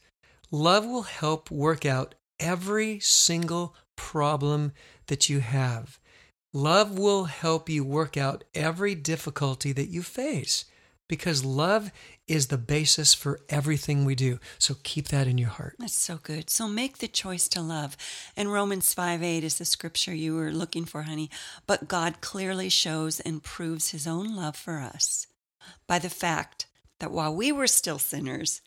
Love 0.51 0.85
will 0.85 1.03
help 1.03 1.51
work 1.51 1.85
out 1.85 2.15
every 2.39 2.99
single 2.99 3.75
problem 3.95 4.71
that 5.07 5.29
you 5.29 5.41
have. 5.41 5.99
Love 6.53 6.97
will 6.97 7.25
help 7.25 7.69
you 7.69 7.83
work 7.83 8.17
out 8.17 8.43
every 8.55 8.95
difficulty 8.95 9.71
that 9.71 9.89
you 9.89 10.01
face 10.01 10.65
because 11.07 11.43
love 11.43 11.91
is 12.27 12.47
the 12.47 12.57
basis 12.57 13.13
for 13.13 13.41
everything 13.49 14.05
we 14.05 14.15
do. 14.15 14.39
So 14.57 14.75
keep 14.83 15.09
that 15.09 15.27
in 15.27 15.37
your 15.37 15.49
heart. 15.49 15.75
That's 15.79 15.97
so 15.97 16.19
good. 16.21 16.49
So 16.49 16.67
make 16.67 16.99
the 16.99 17.07
choice 17.07 17.47
to 17.49 17.61
love. 17.61 17.97
And 18.37 18.51
Romans 18.51 18.93
5 18.93 19.21
8 19.21 19.43
is 19.43 19.57
the 19.57 19.65
scripture 19.65 20.13
you 20.13 20.35
were 20.35 20.51
looking 20.51 20.85
for, 20.85 21.03
honey. 21.03 21.29
But 21.67 21.87
God 21.87 22.21
clearly 22.21 22.69
shows 22.69 23.19
and 23.19 23.43
proves 23.43 23.89
his 23.89 24.07
own 24.07 24.35
love 24.35 24.55
for 24.55 24.79
us 24.79 25.27
by 25.87 25.99
the 25.99 26.09
fact 26.09 26.67
that 26.99 27.11
while 27.11 27.35
we 27.35 27.51
were 27.51 27.67
still 27.67 27.99
sinners, 27.99 28.61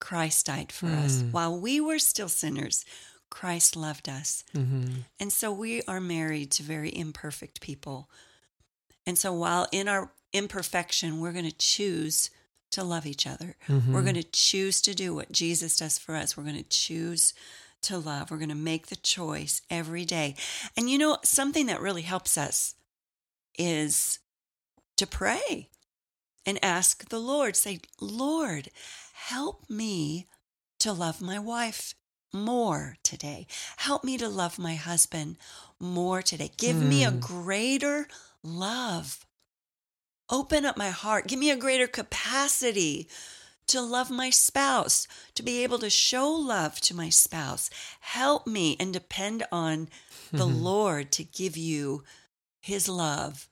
Christ 0.00 0.46
died 0.46 0.70
for 0.70 0.86
us. 0.86 1.22
Mm. 1.22 1.32
While 1.32 1.58
we 1.58 1.80
were 1.80 1.98
still 1.98 2.28
sinners, 2.28 2.84
Christ 3.30 3.76
loved 3.76 4.08
us. 4.08 4.44
Mhm. 4.54 5.04
And 5.20 5.32
so 5.32 5.52
we 5.52 5.82
are 5.82 6.00
married 6.00 6.50
to 6.52 6.62
very 6.62 6.94
imperfect 6.94 7.60
people. 7.60 8.10
And 9.06 9.18
so 9.18 9.32
while 9.32 9.68
in 9.72 9.88
our 9.88 10.12
imperfection, 10.32 11.20
we're 11.20 11.32
going 11.32 11.50
to 11.50 11.56
choose 11.56 12.30
to 12.70 12.84
love 12.84 13.06
each 13.06 13.26
other. 13.26 13.56
Mhm. 13.66 13.92
We're 13.92 14.02
going 14.02 14.14
to 14.14 14.22
choose 14.22 14.80
to 14.82 14.94
do 14.94 15.14
what 15.14 15.32
Jesus 15.32 15.76
does 15.76 15.98
for 15.98 16.14
us. 16.14 16.36
We're 16.36 16.44
going 16.44 16.62
to 16.62 16.62
choose 16.68 17.32
to 17.82 17.96
love. 17.96 18.30
We're 18.30 18.38
going 18.38 18.48
to 18.50 18.54
make 18.54 18.88
the 18.88 18.96
choice 18.96 19.62
every 19.70 20.04
day. 20.04 20.36
And 20.76 20.90
you 20.90 20.98
know, 20.98 21.18
something 21.24 21.66
that 21.66 21.80
really 21.80 22.02
helps 22.02 22.36
us 22.36 22.74
is 23.56 24.18
to 24.96 25.06
pray 25.06 25.70
and 26.44 26.62
ask 26.62 27.08
the 27.08 27.20
Lord, 27.20 27.56
say, 27.56 27.80
Lord, 28.00 28.70
help 29.14 29.68
me 29.70 30.26
to 30.80 30.92
love 30.92 31.20
my 31.20 31.38
wife 31.38 31.94
more 32.32 32.96
today. 33.02 33.46
Help 33.78 34.04
me 34.04 34.18
to 34.18 34.28
love 34.28 34.58
my 34.58 34.74
husband 34.74 35.36
more 35.80 36.22
today. 36.22 36.50
Give 36.56 36.80
me 36.80 37.04
a 37.04 37.10
Hmm. 37.10 37.18
greater 37.18 38.08
love. 38.42 39.24
Open 40.30 40.64
up 40.64 40.76
my 40.76 40.90
heart. 40.90 41.26
Give 41.26 41.38
me 41.38 41.50
a 41.50 41.56
greater 41.56 41.86
capacity 41.86 43.08
to 43.66 43.80
love 43.80 44.10
my 44.10 44.30
spouse, 44.30 45.06
to 45.34 45.42
be 45.42 45.62
able 45.62 45.78
to 45.78 45.90
show 45.90 46.30
love 46.30 46.80
to 46.80 46.94
my 46.94 47.10
spouse. 47.10 47.68
Help 48.00 48.46
me 48.46 48.76
and 48.80 48.92
depend 48.92 49.44
on 49.52 49.88
the. 50.32 50.46
Lord 50.46 51.12
to 51.12 51.24
give 51.24 51.56
you 51.56 52.02
his 52.60 52.88
love 52.88 53.48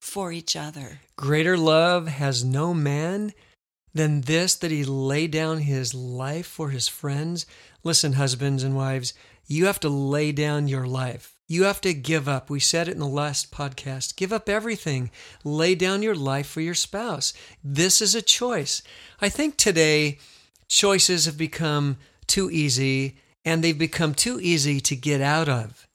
for 0.00 0.32
each 0.32 0.56
other. 0.56 1.00
Greater 1.16 1.56
love 1.56 2.06
has 2.08 2.44
no 2.44 2.72
man 2.74 3.32
than 3.94 4.22
this 4.22 4.54
that 4.56 4.70
he 4.70 4.84
lay 4.84 5.26
down 5.26 5.58
his 5.58 5.92
life 5.94 6.46
for 6.46 6.70
his 6.70 6.86
friends. 6.88 7.46
Listen, 7.84 8.14
husbands 8.14 8.62
and 8.62 8.76
wives, 8.76 9.14
you 9.46 9.66
have 9.66 9.80
to 9.80 9.88
lay 9.88 10.32
down 10.32 10.68
your 10.68 10.86
life. 10.86 11.36
You 11.46 11.64
have 11.64 11.80
to 11.80 11.94
give 11.94 12.28
up. 12.28 12.50
We 12.50 12.60
said 12.60 12.88
it 12.88 12.92
in 12.92 12.98
the 12.98 13.06
last 13.06 13.50
podcast. 13.50 14.16
Give 14.16 14.32
up 14.32 14.48
everything. 14.48 15.10
Lay 15.44 15.74
down 15.74 16.02
your 16.02 16.14
life 16.14 16.46
for 16.46 16.60
your 16.60 16.74
spouse. 16.74 17.32
This 17.64 18.02
is 18.02 18.14
a 18.14 18.20
choice. 18.20 18.82
I 19.20 19.30
think 19.30 19.56
today 19.56 20.18
choices 20.68 21.24
have 21.24 21.38
become 21.38 21.96
too 22.26 22.50
easy 22.50 23.16
and 23.44 23.64
they've 23.64 23.78
become 23.78 24.14
too 24.14 24.38
easy 24.42 24.78
to 24.80 24.94
get 24.94 25.22
out 25.22 25.48
of. 25.48 25.88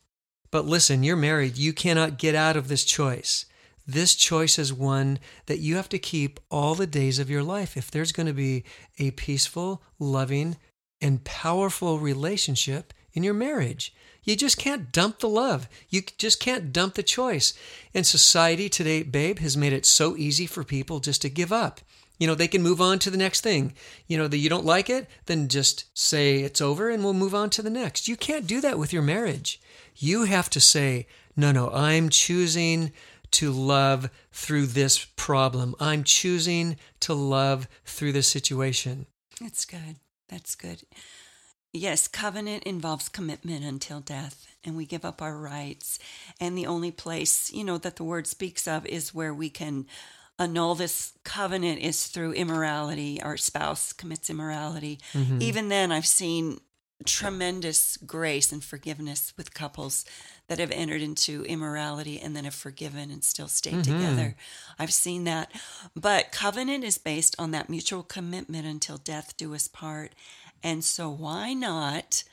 But 0.50 0.66
listen, 0.66 1.04
you're 1.04 1.16
married. 1.16 1.58
You 1.58 1.72
cannot 1.72 2.18
get 2.18 2.34
out 2.34 2.58
of 2.58 2.68
this 2.68 2.84
choice. 2.84 3.46
This 3.86 4.16
choice 4.16 4.58
is 4.58 4.74
one 4.74 5.20
that 5.46 5.60
you 5.60 5.76
have 5.76 5.90
to 5.90 6.00
keep 6.00 6.40
all 6.50 6.74
the 6.74 6.88
days 6.88 7.20
of 7.20 7.30
your 7.30 7.44
life 7.44 7.78
if 7.78 7.92
there's 7.92 8.12
going 8.12 8.28
to 8.28 8.34
be 8.34 8.64
a 8.98 9.12
peaceful, 9.12 9.84
loving, 10.00 10.58
and 11.04 11.24
powerful 11.26 12.00
relationship 12.00 12.94
in 13.14 13.22
your 13.24 13.34
marriage. 13.34 13.94
You 14.24 14.38
just 14.38 14.58
can't 14.58 14.92
dump 14.92 15.20
the 15.20 15.28
love. 15.28 15.68
You 15.90 16.02
just 16.18 16.40
can't 16.40 16.72
dump 16.72 16.96
the 16.96 17.04
choice. 17.04 17.54
And 17.94 18.08
society 18.08 18.70
today, 18.70 19.04
babe, 19.04 19.40
has 19.40 19.58
made 19.58 19.74
it 19.74 19.86
so 19.86 20.16
easy 20.16 20.46
for 20.46 20.64
people 20.64 21.02
just 21.02 21.22
to 21.24 21.30
give 21.30 21.52
up. 21.52 21.82
You 22.20 22.28
know, 22.28 22.36
they 22.36 22.48
can 22.48 22.64
move 22.64 22.80
on 22.80 23.00
to 23.00 23.10
the 23.10 23.18
next 23.18 23.42
thing. 23.42 23.74
You 24.08 24.18
know, 24.18 24.30
that 24.30 24.38
you 24.38 24.50
don't 24.50 24.66
like 24.66 24.90
it, 24.90 25.10
then 25.26 25.50
just 25.50 25.86
say 25.98 26.40
it's 26.40 26.62
over 26.62 26.90
and 26.90 27.04
we'll 27.04 27.14
move 27.14 27.36
on 27.36 27.50
to 27.52 27.62
the 27.62 27.70
next. 27.70 28.08
You 28.08 28.16
can't 28.16 28.48
do 28.48 28.62
that 28.62 28.80
with 28.80 28.94
your 28.94 29.02
marriage. 29.02 29.60
You 29.98 30.24
have 30.24 30.50
to 30.52 30.62
say, 30.62 31.06
no, 31.36 31.52
no, 31.52 31.70
I'm 31.72 32.08
choosing 32.08 32.94
to 33.32 33.52
love 33.52 34.10
through 34.32 34.68
this 34.68 35.04
problem. 35.18 35.76
I'm 35.82 36.06
choosing 36.06 36.78
to 37.02 37.14
love 37.14 37.68
through 37.84 38.14
this 38.14 38.28
situation. 38.28 39.08
That's 39.42 39.66
good. 39.66 39.98
That's 40.30 40.56
good. 40.56 40.84
Yes, 41.72 42.08
covenant 42.08 42.64
involves 42.64 43.10
commitment 43.10 43.66
until 43.66 44.00
death, 44.00 44.46
and 44.64 44.78
we 44.78 44.86
give 44.86 45.04
up 45.04 45.22
our 45.22 45.38
rights. 45.38 45.98
And 46.40 46.56
the 46.56 46.68
only 46.68 46.92
place, 46.92 47.52
you 47.52 47.64
know, 47.64 47.80
that 47.80 47.96
the 47.96 48.04
word 48.04 48.28
speaks 48.28 48.68
of 48.68 48.86
is 48.86 49.14
where 49.14 49.34
we 49.34 49.50
can 49.50 49.88
annul 50.38 50.76
this 50.76 51.14
covenant 51.24 51.80
is 51.82 52.08
through 52.08 52.34
immorality. 52.34 53.22
Our 53.22 53.38
spouse 53.38 53.92
commits 53.92 54.30
immorality. 54.30 55.00
Mm-hmm. 55.14 55.42
Even 55.42 55.70
then, 55.70 55.92
I've 55.92 56.06
seen 56.06 56.60
tremendous 57.06 57.98
grace 57.98 58.52
and 58.52 58.64
forgiveness 58.64 59.34
with 59.36 59.54
couples 59.54 60.06
that 60.48 60.60
have 60.60 60.72
entered 60.72 61.02
into 61.02 61.44
immorality 61.46 62.20
and 62.20 62.36
then 62.36 62.44
have 62.44 62.54
forgiven 62.54 63.10
and 63.10 63.24
still 63.24 63.48
stayed 63.48 63.76
mm-hmm. 63.76 63.94
together. 63.94 64.36
I've 64.78 64.94
seen 64.94 65.24
that. 65.24 65.52
But 65.96 66.32
covenant 66.32 66.84
is 66.84 66.98
based 66.98 67.36
on 67.40 67.52
that 67.52 67.70
mutual 67.70 68.04
commitment 68.04 68.66
until 68.66 68.98
death 68.98 69.38
do 69.38 69.56
us 69.56 69.68
part. 69.68 70.14
And 70.62 70.84
so 70.84 71.10
why 71.10 71.54
not 71.54 72.24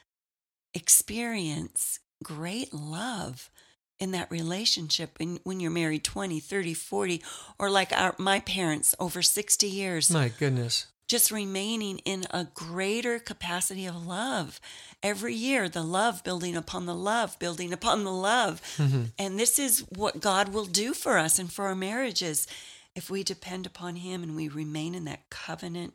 experience 0.75 2.01
great 2.23 2.73
love 2.75 3.51
in 3.99 4.13
that 4.13 4.31
relationship 4.31 5.19
when, 5.19 5.39
when 5.45 5.61
you're 5.61 5.71
married 5.71 6.05
20, 6.05 6.41
30, 6.41 6.75
40 6.75 7.23
or 7.59 7.71
like 7.71 7.93
our 7.93 8.15
my 8.19 8.41
parents 8.41 8.95
over 8.99 9.23
60 9.23 9.67
years 9.67 10.11
My 10.11 10.29
goodness. 10.29 10.87
Just 11.11 11.33
remaining 11.33 11.99
in 12.05 12.25
a 12.31 12.47
greater 12.55 13.19
capacity 13.19 13.85
of 13.85 14.07
love 14.07 14.61
every 15.03 15.35
year. 15.35 15.69
The 15.69 15.83
love 15.83 16.23
building 16.23 16.57
upon 16.57 16.87
the 16.87 16.95
love 16.95 17.37
building 17.41 17.73
upon 17.73 18.05
the 18.05 18.13
love. 18.13 18.63
Mm-hmm. 18.77 19.03
And 19.19 19.37
this 19.37 19.59
is 19.59 19.81
what 19.89 20.21
god 20.21 20.51
will 20.51 20.67
do 20.67 20.95
for 20.95 21.19
us 21.19 21.41
and 21.41 21.53
for 21.53 21.67
our 21.67 21.75
marriages. 21.75 22.47
If 22.95 23.11
we 23.11 23.25
depend 23.25 23.67
upon 23.67 23.97
him 23.97 24.23
and 24.23 24.37
we 24.37 24.47
remain 24.47 24.95
in 24.95 25.05
that 25.07 25.29
covenant 25.31 25.95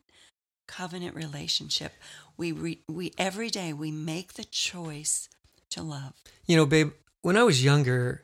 covenant 0.67 1.15
relationship 1.15 1.93
we 2.35 2.51
re, 2.51 2.79
we 2.89 3.13
every 3.17 3.49
day 3.49 3.71
we 3.71 3.91
make 3.91 4.33
the 4.33 4.43
choice 4.43 5.29
to 5.69 5.81
love. 5.81 6.13
You 6.45 6.57
know, 6.57 6.65
babe, 6.65 6.91
when 7.21 7.37
I 7.37 7.43
was 7.43 7.63
younger, 7.63 8.23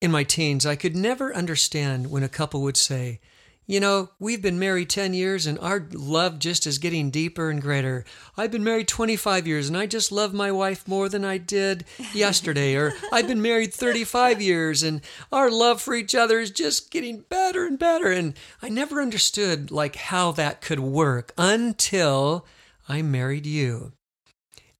in 0.00 0.10
my 0.10 0.24
teens, 0.24 0.66
I 0.66 0.76
could 0.76 0.94
never 0.94 1.34
understand 1.34 2.10
when 2.10 2.22
a 2.22 2.28
couple 2.28 2.60
would 2.62 2.76
say, 2.76 3.20
you 3.68 3.80
know, 3.80 4.08
we've 4.18 4.40
been 4.40 4.58
married 4.58 4.88
10 4.88 5.12
years 5.12 5.46
and 5.46 5.58
our 5.58 5.86
love 5.92 6.38
just 6.38 6.66
is 6.66 6.78
getting 6.78 7.10
deeper 7.10 7.50
and 7.50 7.60
greater. 7.60 8.06
I've 8.34 8.50
been 8.50 8.64
married 8.64 8.88
25 8.88 9.46
years 9.46 9.68
and 9.68 9.76
I 9.76 9.84
just 9.84 10.10
love 10.10 10.32
my 10.32 10.50
wife 10.50 10.88
more 10.88 11.10
than 11.10 11.22
I 11.22 11.36
did 11.36 11.84
yesterday. 12.14 12.74
or 12.74 12.94
I've 13.12 13.28
been 13.28 13.42
married 13.42 13.74
35 13.74 14.40
years 14.40 14.82
and 14.82 15.02
our 15.30 15.50
love 15.50 15.82
for 15.82 15.94
each 15.94 16.14
other 16.14 16.40
is 16.40 16.50
just 16.50 16.90
getting 16.90 17.26
better 17.28 17.66
and 17.66 17.78
better. 17.78 18.10
And 18.10 18.32
I 18.62 18.70
never 18.70 19.02
understood 19.02 19.70
like 19.70 19.96
how 19.96 20.32
that 20.32 20.62
could 20.62 20.80
work 20.80 21.34
until 21.36 22.46
I 22.88 23.02
married 23.02 23.44
you 23.44 23.92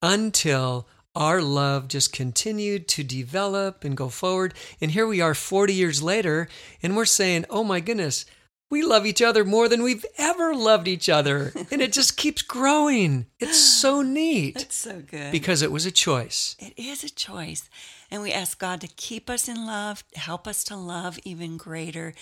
until 0.02 0.88
our 1.14 1.42
love 1.42 1.88
just 1.88 2.12
continued 2.12 2.86
to 2.88 3.02
develop 3.02 3.84
and 3.84 3.96
go 3.96 4.08
forward. 4.08 4.54
And 4.80 4.92
here 4.92 5.06
we 5.06 5.20
are 5.20 5.34
40 5.34 5.74
years 5.74 6.02
later, 6.02 6.48
and 6.82 6.96
we're 6.96 7.04
saying, 7.04 7.44
oh 7.50 7.64
my 7.64 7.80
goodness, 7.80 8.24
we 8.70 8.82
love 8.82 9.06
each 9.06 9.22
other 9.22 9.44
more 9.44 9.68
than 9.68 9.82
we've 9.82 10.04
ever 10.18 10.54
loved 10.54 10.88
each 10.88 11.08
other. 11.08 11.52
And 11.70 11.80
it 11.80 11.92
just 11.92 12.16
keeps 12.16 12.42
growing. 12.42 13.26
It's 13.38 13.58
so 13.58 14.02
neat 14.02 14.54
that's 14.54 14.76
so 14.76 15.00
good 15.00 15.32
because 15.32 15.62
it 15.62 15.72
was 15.72 15.86
a 15.86 15.90
choice. 15.90 16.56
It 16.58 16.74
is 16.76 17.02
a 17.04 17.10
choice. 17.10 17.68
And 18.10 18.22
we 18.22 18.32
ask 18.32 18.58
God 18.58 18.80
to 18.80 18.88
keep 18.88 19.28
us 19.28 19.48
in 19.48 19.66
love, 19.66 20.04
help 20.14 20.46
us 20.46 20.64
to 20.64 20.76
love 20.76 21.18
even 21.24 21.56
greater. 21.56 22.14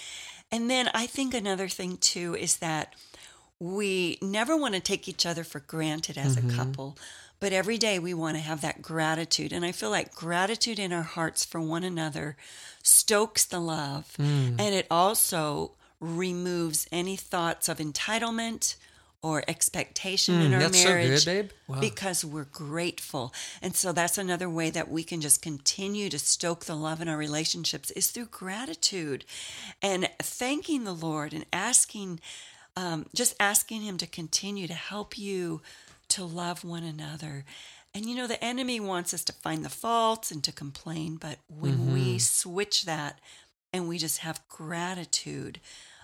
And 0.50 0.70
then 0.70 0.90
I 0.94 1.06
think 1.06 1.34
another 1.34 1.68
thing 1.68 1.96
too 1.96 2.36
is 2.36 2.56
that 2.58 2.94
we 3.58 4.18
never 4.20 4.56
want 4.56 4.74
to 4.74 4.80
take 4.80 5.08
each 5.08 5.24
other 5.26 5.44
for 5.44 5.60
granted 5.60 6.18
as 6.18 6.36
a 6.36 6.40
mm-hmm. 6.40 6.56
couple, 6.56 6.98
but 7.40 7.52
every 7.52 7.78
day 7.78 7.98
we 7.98 8.14
want 8.14 8.36
to 8.36 8.42
have 8.42 8.60
that 8.60 8.82
gratitude. 8.82 9.52
And 9.52 9.64
I 9.64 9.72
feel 9.72 9.90
like 9.90 10.14
gratitude 10.14 10.78
in 10.78 10.92
our 10.92 11.02
hearts 11.02 11.44
for 11.44 11.60
one 11.60 11.84
another 11.84 12.36
stokes 12.82 13.44
the 13.44 13.60
love. 13.60 14.14
Mm. 14.18 14.60
And 14.60 14.74
it 14.74 14.86
also 14.90 15.72
removes 16.00 16.86
any 16.92 17.16
thoughts 17.16 17.68
of 17.68 17.78
entitlement 17.78 18.76
or 19.22 19.42
expectation 19.48 20.40
in 20.40 20.50
Mm, 20.52 20.54
our 20.54 20.60
that's 20.60 20.78
so 20.78 20.84
good, 20.88 20.94
marriage 20.94 21.24
babe. 21.24 21.50
Wow. 21.66 21.80
because 21.80 22.24
we're 22.24 22.44
grateful. 22.44 23.32
And 23.62 23.74
so 23.74 23.92
that's 23.92 24.18
another 24.18 24.48
way 24.48 24.70
that 24.70 24.88
we 24.90 25.02
can 25.02 25.20
just 25.20 25.42
continue 25.42 26.08
to 26.10 26.18
stoke 26.18 26.66
the 26.66 26.76
love 26.76 27.00
in 27.00 27.08
our 27.08 27.16
relationships 27.16 27.90
is 27.92 28.10
through 28.10 28.26
gratitude 28.26 29.24
and 29.82 30.08
thanking 30.22 30.84
the 30.84 30.92
Lord 30.94 31.32
and 31.32 31.44
asking, 31.52 32.20
um, 32.76 33.06
just 33.14 33.34
asking 33.40 33.82
Him 33.82 33.96
to 33.98 34.06
continue 34.06 34.68
to 34.68 34.74
help 34.74 35.18
you 35.18 35.60
to 36.08 36.24
love 36.24 36.62
one 36.62 36.84
another. 36.84 37.44
And 37.94 38.04
you 38.06 38.14
know, 38.14 38.26
the 38.28 38.44
enemy 38.44 38.78
wants 38.78 39.12
us 39.14 39.24
to 39.24 39.32
find 39.32 39.64
the 39.64 39.70
faults 39.70 40.30
and 40.30 40.44
to 40.44 40.52
complain, 40.52 41.16
but 41.16 41.38
when 41.48 41.92
we 41.94 42.18
switch 42.18 42.84
that 42.84 43.18
and 43.72 43.88
we 43.88 43.98
just 43.98 44.18
have 44.18 44.46
gratitude 44.48 45.60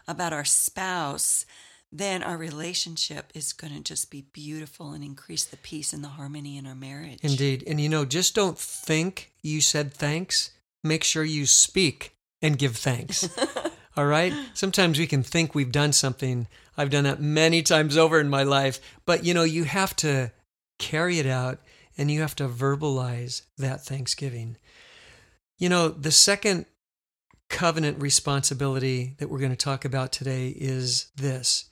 about 0.06 0.32
our 0.32 0.44
spouse, 0.44 1.46
then 1.90 2.22
our 2.22 2.36
relationship 2.36 3.30
is 3.34 3.52
going 3.52 3.74
to 3.74 3.80
just 3.80 4.10
be 4.10 4.24
beautiful 4.32 4.92
and 4.92 5.04
increase 5.04 5.44
the 5.44 5.58
peace 5.58 5.92
and 5.92 6.02
the 6.02 6.08
harmony 6.08 6.56
in 6.56 6.66
our 6.66 6.74
marriage. 6.74 7.20
Indeed. 7.22 7.64
And 7.66 7.80
you 7.80 7.88
know, 7.88 8.04
just 8.04 8.34
don't 8.34 8.58
think 8.58 9.32
you 9.42 9.60
said 9.60 9.92
thanks. 9.92 10.50
Make 10.82 11.04
sure 11.04 11.22
you 11.22 11.46
speak 11.46 12.14
and 12.40 12.58
give 12.58 12.76
thanks. 12.76 13.28
All 13.96 14.06
right. 14.06 14.32
Sometimes 14.54 14.98
we 14.98 15.06
can 15.06 15.22
think 15.22 15.54
we've 15.54 15.70
done 15.70 15.92
something. 15.92 16.46
I've 16.78 16.90
done 16.90 17.04
that 17.04 17.20
many 17.20 17.62
times 17.62 17.98
over 17.98 18.18
in 18.18 18.30
my 18.30 18.42
life, 18.42 18.80
but 19.04 19.24
you 19.24 19.34
know, 19.34 19.42
you 19.42 19.64
have 19.64 19.94
to 19.96 20.32
carry 20.78 21.18
it 21.18 21.26
out 21.26 21.60
and 21.98 22.10
you 22.10 22.22
have 22.22 22.34
to 22.36 22.48
verbalize 22.48 23.42
that 23.58 23.84
thanksgiving. 23.84 24.56
You 25.58 25.68
know, 25.68 25.88
the 25.88 26.10
second 26.10 26.64
covenant 27.52 28.00
responsibility 28.00 29.14
that 29.18 29.28
we're 29.28 29.38
going 29.38 29.52
to 29.52 29.56
talk 29.56 29.84
about 29.84 30.10
today 30.10 30.48
is 30.48 31.12
this 31.14 31.70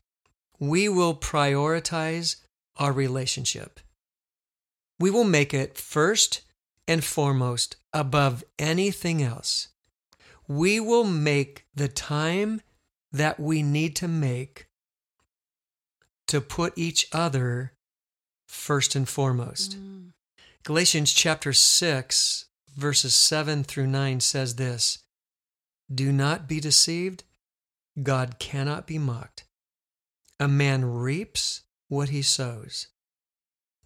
we 0.60 0.88
will 0.88 1.14
prioritize 1.16 2.36
our 2.76 2.92
relationship. 2.92 3.80
We 5.00 5.10
will 5.10 5.24
make 5.24 5.54
it 5.54 5.78
first 5.78 6.42
and 6.86 7.02
foremost 7.02 7.76
above 7.94 8.44
anything 8.58 9.22
else. 9.22 9.68
We 10.46 10.80
will 10.80 11.04
make 11.04 11.64
the 11.74 11.88
time 11.88 12.60
that 13.10 13.40
we 13.40 13.62
need 13.62 13.96
to 13.96 14.08
make 14.08 14.66
to 16.28 16.42
put 16.42 16.74
each 16.76 17.08
other 17.12 17.72
first 18.46 18.94
and 18.94 19.08
foremost. 19.08 19.78
Mm. 19.78 20.12
Galatians 20.62 21.12
chapter 21.12 21.54
6, 21.54 22.44
verses 22.76 23.14
7 23.14 23.64
through 23.64 23.86
9 23.86 24.20
says 24.20 24.56
this 24.56 24.98
Do 25.92 26.12
not 26.12 26.48
be 26.48 26.60
deceived. 26.60 27.24
God 28.02 28.38
cannot 28.38 28.86
be 28.86 28.98
mocked. 28.98 29.44
A 30.38 30.48
man 30.48 30.84
reaps 30.84 31.62
what 31.88 32.10
he 32.10 32.22
sows. 32.22 32.88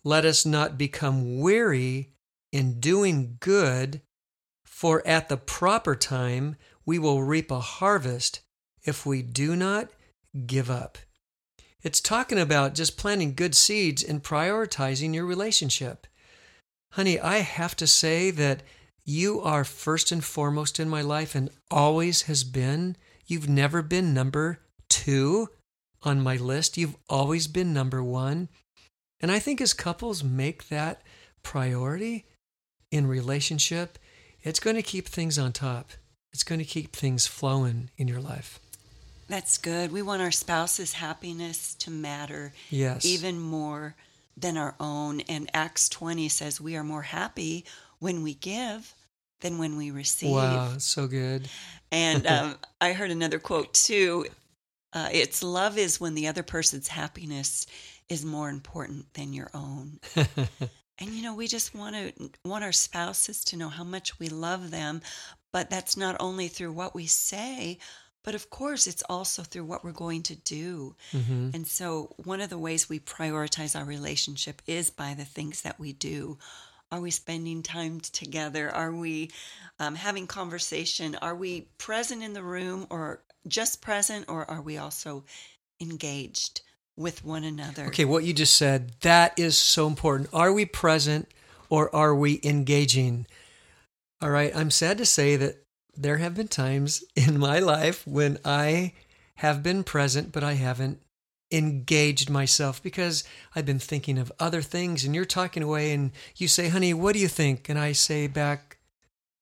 Let 0.05 0.25
us 0.25 0.45
not 0.45 0.77
become 0.77 1.41
weary 1.41 2.13
in 2.53 2.79
doing 2.79 3.39
good, 3.41 4.03
for 4.65 5.05
at 5.07 5.29
the 5.29 5.39
proper 5.39 5.97
time 5.97 6.57
we 6.85 6.99
will 6.99 7.23
reap 7.23 7.51
a 7.51 7.61
harvest 7.61 8.43
if 8.83 9.07
we 9.07 9.23
do 9.23 9.57
not 9.57 9.89
give 10.47 10.71
up. 10.71 10.99
It's 11.83 12.01
talking 12.01 12.39
about 12.39 12.75
just 12.75 12.97
planting 12.97 13.35
good 13.35 13.55
seeds 13.55 14.03
and 14.03 14.23
prioritizing 14.23 15.15
your 15.15 15.27
relationship. 15.27 16.07
Honey, 16.93 17.19
I 17.19 17.39
have 17.39 17.75
to 17.77 17.87
say 17.87 18.31
that 18.31 18.63
you 19.05 19.41
are 19.41 19.65
first 19.65 20.11
and 20.13 20.25
foremost 20.25 20.81
in 20.81 20.89
my 20.89 21.03
life 21.03 21.35
and 21.35 21.51
always 21.71 22.23
has 22.23 22.45
been. 22.45 22.97
You've 23.27 23.49
never 23.49 23.83
been 23.83 24.15
number 24.15 24.61
two 24.89 25.49
on 26.03 26.23
my 26.23 26.37
list. 26.37 26.77
You've 26.77 26.97
always 27.09 27.47
been 27.47 27.73
number 27.73 28.03
one. 28.03 28.49
And 29.21 29.31
I 29.31 29.39
think 29.39 29.61
as 29.61 29.73
couples 29.73 30.25
make 30.25 30.69
that 30.69 31.03
priority 31.43 32.27
in 32.91 33.07
relationship, 33.07 33.99
it's 34.43 34.61
going 34.61 34.77
to 34.77 34.83
keep 34.83 35.07
things 35.07 35.39
on 35.39 35.53
top. 35.53 35.93
It's 36.33 36.45
going 36.45 36.59
to 36.59 36.65
keep 36.65 36.95
things 36.95 37.27
flowing 37.27 37.91
in 37.97 38.09
your 38.09 38.21
life. 38.21 38.59
That's 39.29 39.57
good. 39.57 39.93
We 39.93 40.03
want 40.03 40.21
our 40.21 40.31
spouse's 40.31 40.95
happiness 40.95 41.75
to 41.77 41.91
matter 41.91 42.53
yes. 42.71 43.05
even 43.05 43.41
more 43.41 43.95
than 44.37 44.57
our 44.57 44.75
own. 44.79 45.21
And 45.23 45.51
Acts 45.55 45.89
20 45.89 46.29
says 46.29 46.61
we 46.61 46.77
are 46.77 46.85
more 46.85 47.03
happy 47.03 47.65
when 48.05 48.23
we 48.23 48.35
give 48.35 48.95
than 49.41 49.57
when 49.57 49.79
we 49.79 49.91
receive. 49.91 50.31
Wow, 50.31 50.75
so 50.77 51.07
good. 51.07 51.49
and 51.91 52.27
um, 52.27 52.57
I 52.83 52.93
heard 52.93 53.11
another 53.11 53.39
quote 53.39 53.73
too. 53.73 54.27
Uh, 54.93 55.09
it's 55.11 55.43
love 55.43 55.79
is 55.79 55.99
when 55.99 56.15
the 56.15 56.29
other 56.29 56.43
person's 56.43 56.87
happiness 56.87 57.67
is 58.11 58.23
more 58.23 58.51
important 58.51 59.13
than 59.15 59.33
your 59.33 59.51
own. 59.55 59.99
and 60.17 61.11
you 61.11 61.23
know, 61.23 61.35
we 61.35 61.49
just 61.49 61.75
want 61.75 61.97
to 61.97 62.31
want 62.45 62.63
our 62.63 62.73
spouses 62.73 63.43
to 63.47 63.57
know 63.57 63.71
how 63.71 63.85
much 63.85 64.19
we 64.19 64.29
love 64.29 64.71
them, 64.71 65.01
but 65.51 65.71
that's 65.71 65.97
not 65.97 66.17
only 66.21 66.49
through 66.49 66.73
what 66.73 66.95
we 66.95 67.07
say, 67.07 67.79
but 68.23 68.35
of 68.35 68.51
course, 68.51 68.87
it's 68.87 69.03
also 69.09 69.43
through 69.43 69.65
what 69.65 69.83
we're 69.83 69.93
going 69.93 70.23
to 70.25 70.37
do. 70.37 70.95
Mm-hmm. 71.13 71.51
And 71.55 71.67
so, 71.67 72.15
one 72.23 72.43
of 72.43 72.51
the 72.51 72.59
ways 72.59 72.89
we 72.89 72.99
prioritize 72.99 73.79
our 73.79 73.85
relationship 73.85 74.61
is 74.67 74.91
by 74.91 75.15
the 75.15 75.25
things 75.25 75.63
that 75.63 75.81
we 75.81 75.95
do. 75.95 76.39
Are 76.93 77.01
we 77.01 77.11
spending 77.11 77.63
time 77.63 78.01
together? 78.01 78.71
Are 78.71 78.93
we 78.93 79.31
um, 79.79 79.95
having 79.95 80.27
conversation? 80.27 81.17
Are 81.21 81.35
we 81.35 81.69
present 81.79 82.23
in 82.23 82.33
the 82.33 82.43
room 82.43 82.87
or 82.91 83.23
just 83.47 83.83
present, 83.83 84.27
or 84.29 84.49
are 84.51 84.63
we 84.63 84.79
also 84.79 85.25
engaged 85.81 86.63
with 86.97 87.25
one 87.25 87.45
another? 87.45 87.87
Okay, 87.87 88.05
what 88.05 88.25
you 88.25 88.33
just 88.33 88.55
said, 88.55 88.93
that 89.01 89.39
is 89.39 89.57
so 89.57 89.87
important. 89.87 90.31
Are 90.33 90.53
we 90.53 90.65
present 90.65 91.29
or 91.69 91.95
are 91.95 92.15
we 92.15 92.41
engaging? 92.43 93.27
All 94.23 94.31
right, 94.31 94.55
I'm 94.55 94.71
sad 94.71 94.99
to 94.99 95.07
say 95.07 95.37
that 95.37 95.65
there 95.97 96.19
have 96.19 96.35
been 96.35 96.49
times 96.49 97.05
in 97.17 97.39
my 97.39 97.59
life 97.59 98.07
when 98.07 98.39
I 98.45 98.93
have 99.37 99.63
been 99.63 99.85
present, 99.85 100.33
but 100.33 100.45
I 100.45 100.55
haven't 100.55 101.01
engaged 101.55 102.29
myself 102.29 102.83
because 102.83 103.25
I've 103.55 103.67
been 103.67 103.79
thinking 103.79 104.19
of 104.19 104.33
other 104.41 104.63
things. 104.63 105.05
And 105.05 105.15
you're 105.15 105.25
talking 105.25 105.63
away 105.63 105.93
and 105.93 106.11
you 106.37 106.49
say, 106.49 106.69
honey, 106.69 106.93
what 106.93 107.15
do 107.15 107.21
you 107.21 107.29
think? 107.29 107.69
And 107.69 107.79
I 107.79 107.93
say 107.93 108.27
back, 108.27 108.79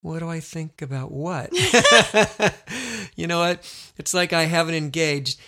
what 0.00 0.18
do 0.18 0.28
I 0.28 0.40
think 0.40 0.82
about 0.82 1.12
what? 1.12 1.50
you 3.16 3.26
know 3.26 3.38
what? 3.38 3.92
It's 3.96 4.12
like 4.12 4.32
I 4.32 4.44
haven't 4.44 4.74
engaged. 4.74 5.40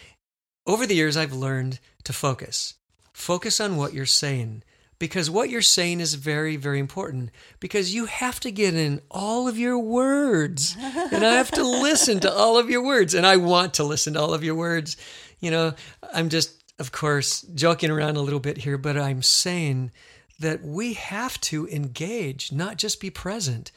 Over 0.66 0.86
the 0.86 0.94
years, 0.94 1.16
I've 1.16 1.32
learned 1.32 1.80
to 2.04 2.12
focus. 2.12 2.74
Focus 3.12 3.60
on 3.60 3.76
what 3.76 3.92
you're 3.92 4.06
saying 4.06 4.62
because 4.98 5.28
what 5.28 5.50
you're 5.50 5.60
saying 5.60 6.00
is 6.00 6.14
very, 6.14 6.56
very 6.56 6.78
important 6.78 7.30
because 7.60 7.94
you 7.94 8.06
have 8.06 8.40
to 8.40 8.50
get 8.50 8.74
in 8.74 9.00
all 9.10 9.48
of 9.48 9.58
your 9.58 9.78
words 9.78 10.76
and 10.78 11.24
I 11.24 11.34
have 11.34 11.50
to 11.52 11.62
listen 11.62 12.20
to 12.20 12.32
all 12.32 12.58
of 12.58 12.70
your 12.70 12.82
words 12.82 13.12
and 13.14 13.26
I 13.26 13.36
want 13.36 13.74
to 13.74 13.84
listen 13.84 14.14
to 14.14 14.20
all 14.20 14.32
of 14.32 14.44
your 14.44 14.54
words. 14.54 14.96
You 15.44 15.50
know, 15.50 15.74
I'm 16.14 16.30
just, 16.30 16.64
of 16.78 16.90
course, 16.90 17.42
joking 17.42 17.90
around 17.90 18.16
a 18.16 18.22
little 18.22 18.40
bit 18.40 18.56
here, 18.56 18.78
but 18.78 18.96
I'm 18.96 19.20
saying 19.20 19.92
that 20.40 20.64
we 20.64 20.94
have 20.94 21.38
to 21.42 21.68
engage, 21.68 22.50
not 22.50 22.78
just 22.78 22.98
be 22.98 23.10
present. 23.10 23.70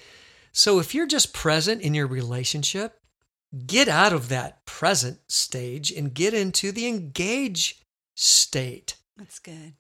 So 0.54 0.80
if 0.80 0.96
you're 0.96 1.06
just 1.06 1.34
present 1.34 1.82
in 1.82 1.94
your 1.94 2.08
relationship, 2.08 3.02
get 3.66 3.90
out 3.90 4.14
of 4.14 4.30
that 4.30 4.66
present 4.66 5.20
stage 5.28 5.92
and 5.92 6.14
get 6.14 6.34
into 6.34 6.72
the 6.72 6.88
engage 6.88 7.82
state. 8.16 8.96
That's 9.18 9.40
good. 9.40 9.74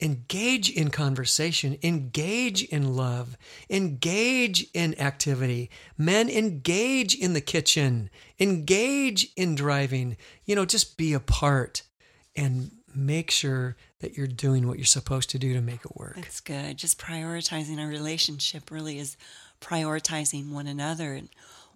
Engage 0.00 0.70
in 0.70 0.90
conversation, 0.90 1.78
engage 1.82 2.64
in 2.64 2.96
love, 2.96 3.38
engage 3.70 4.66
in 4.74 5.00
activity. 5.00 5.70
Men, 5.96 6.28
engage 6.28 7.14
in 7.14 7.32
the 7.32 7.40
kitchen, 7.40 8.10
engage 8.40 9.32
in 9.36 9.54
driving. 9.54 10.16
You 10.44 10.56
know, 10.56 10.66
just 10.66 10.96
be 10.96 11.12
a 11.12 11.20
part 11.20 11.82
and 12.34 12.72
make 12.94 13.30
sure 13.30 13.76
that 14.00 14.16
you're 14.16 14.26
doing 14.26 14.66
what 14.66 14.78
you're 14.78 14.84
supposed 14.84 15.30
to 15.30 15.38
do 15.38 15.54
to 15.54 15.60
make 15.60 15.84
it 15.84 15.96
work. 15.96 16.16
That's 16.16 16.40
good. 16.40 16.76
Just 16.76 17.00
prioritizing 17.00 17.82
a 17.82 17.86
relationship 17.86 18.70
really 18.70 18.98
is 18.98 19.16
prioritizing 19.60 20.50
one 20.50 20.66
another 20.66 21.14
and 21.14 21.28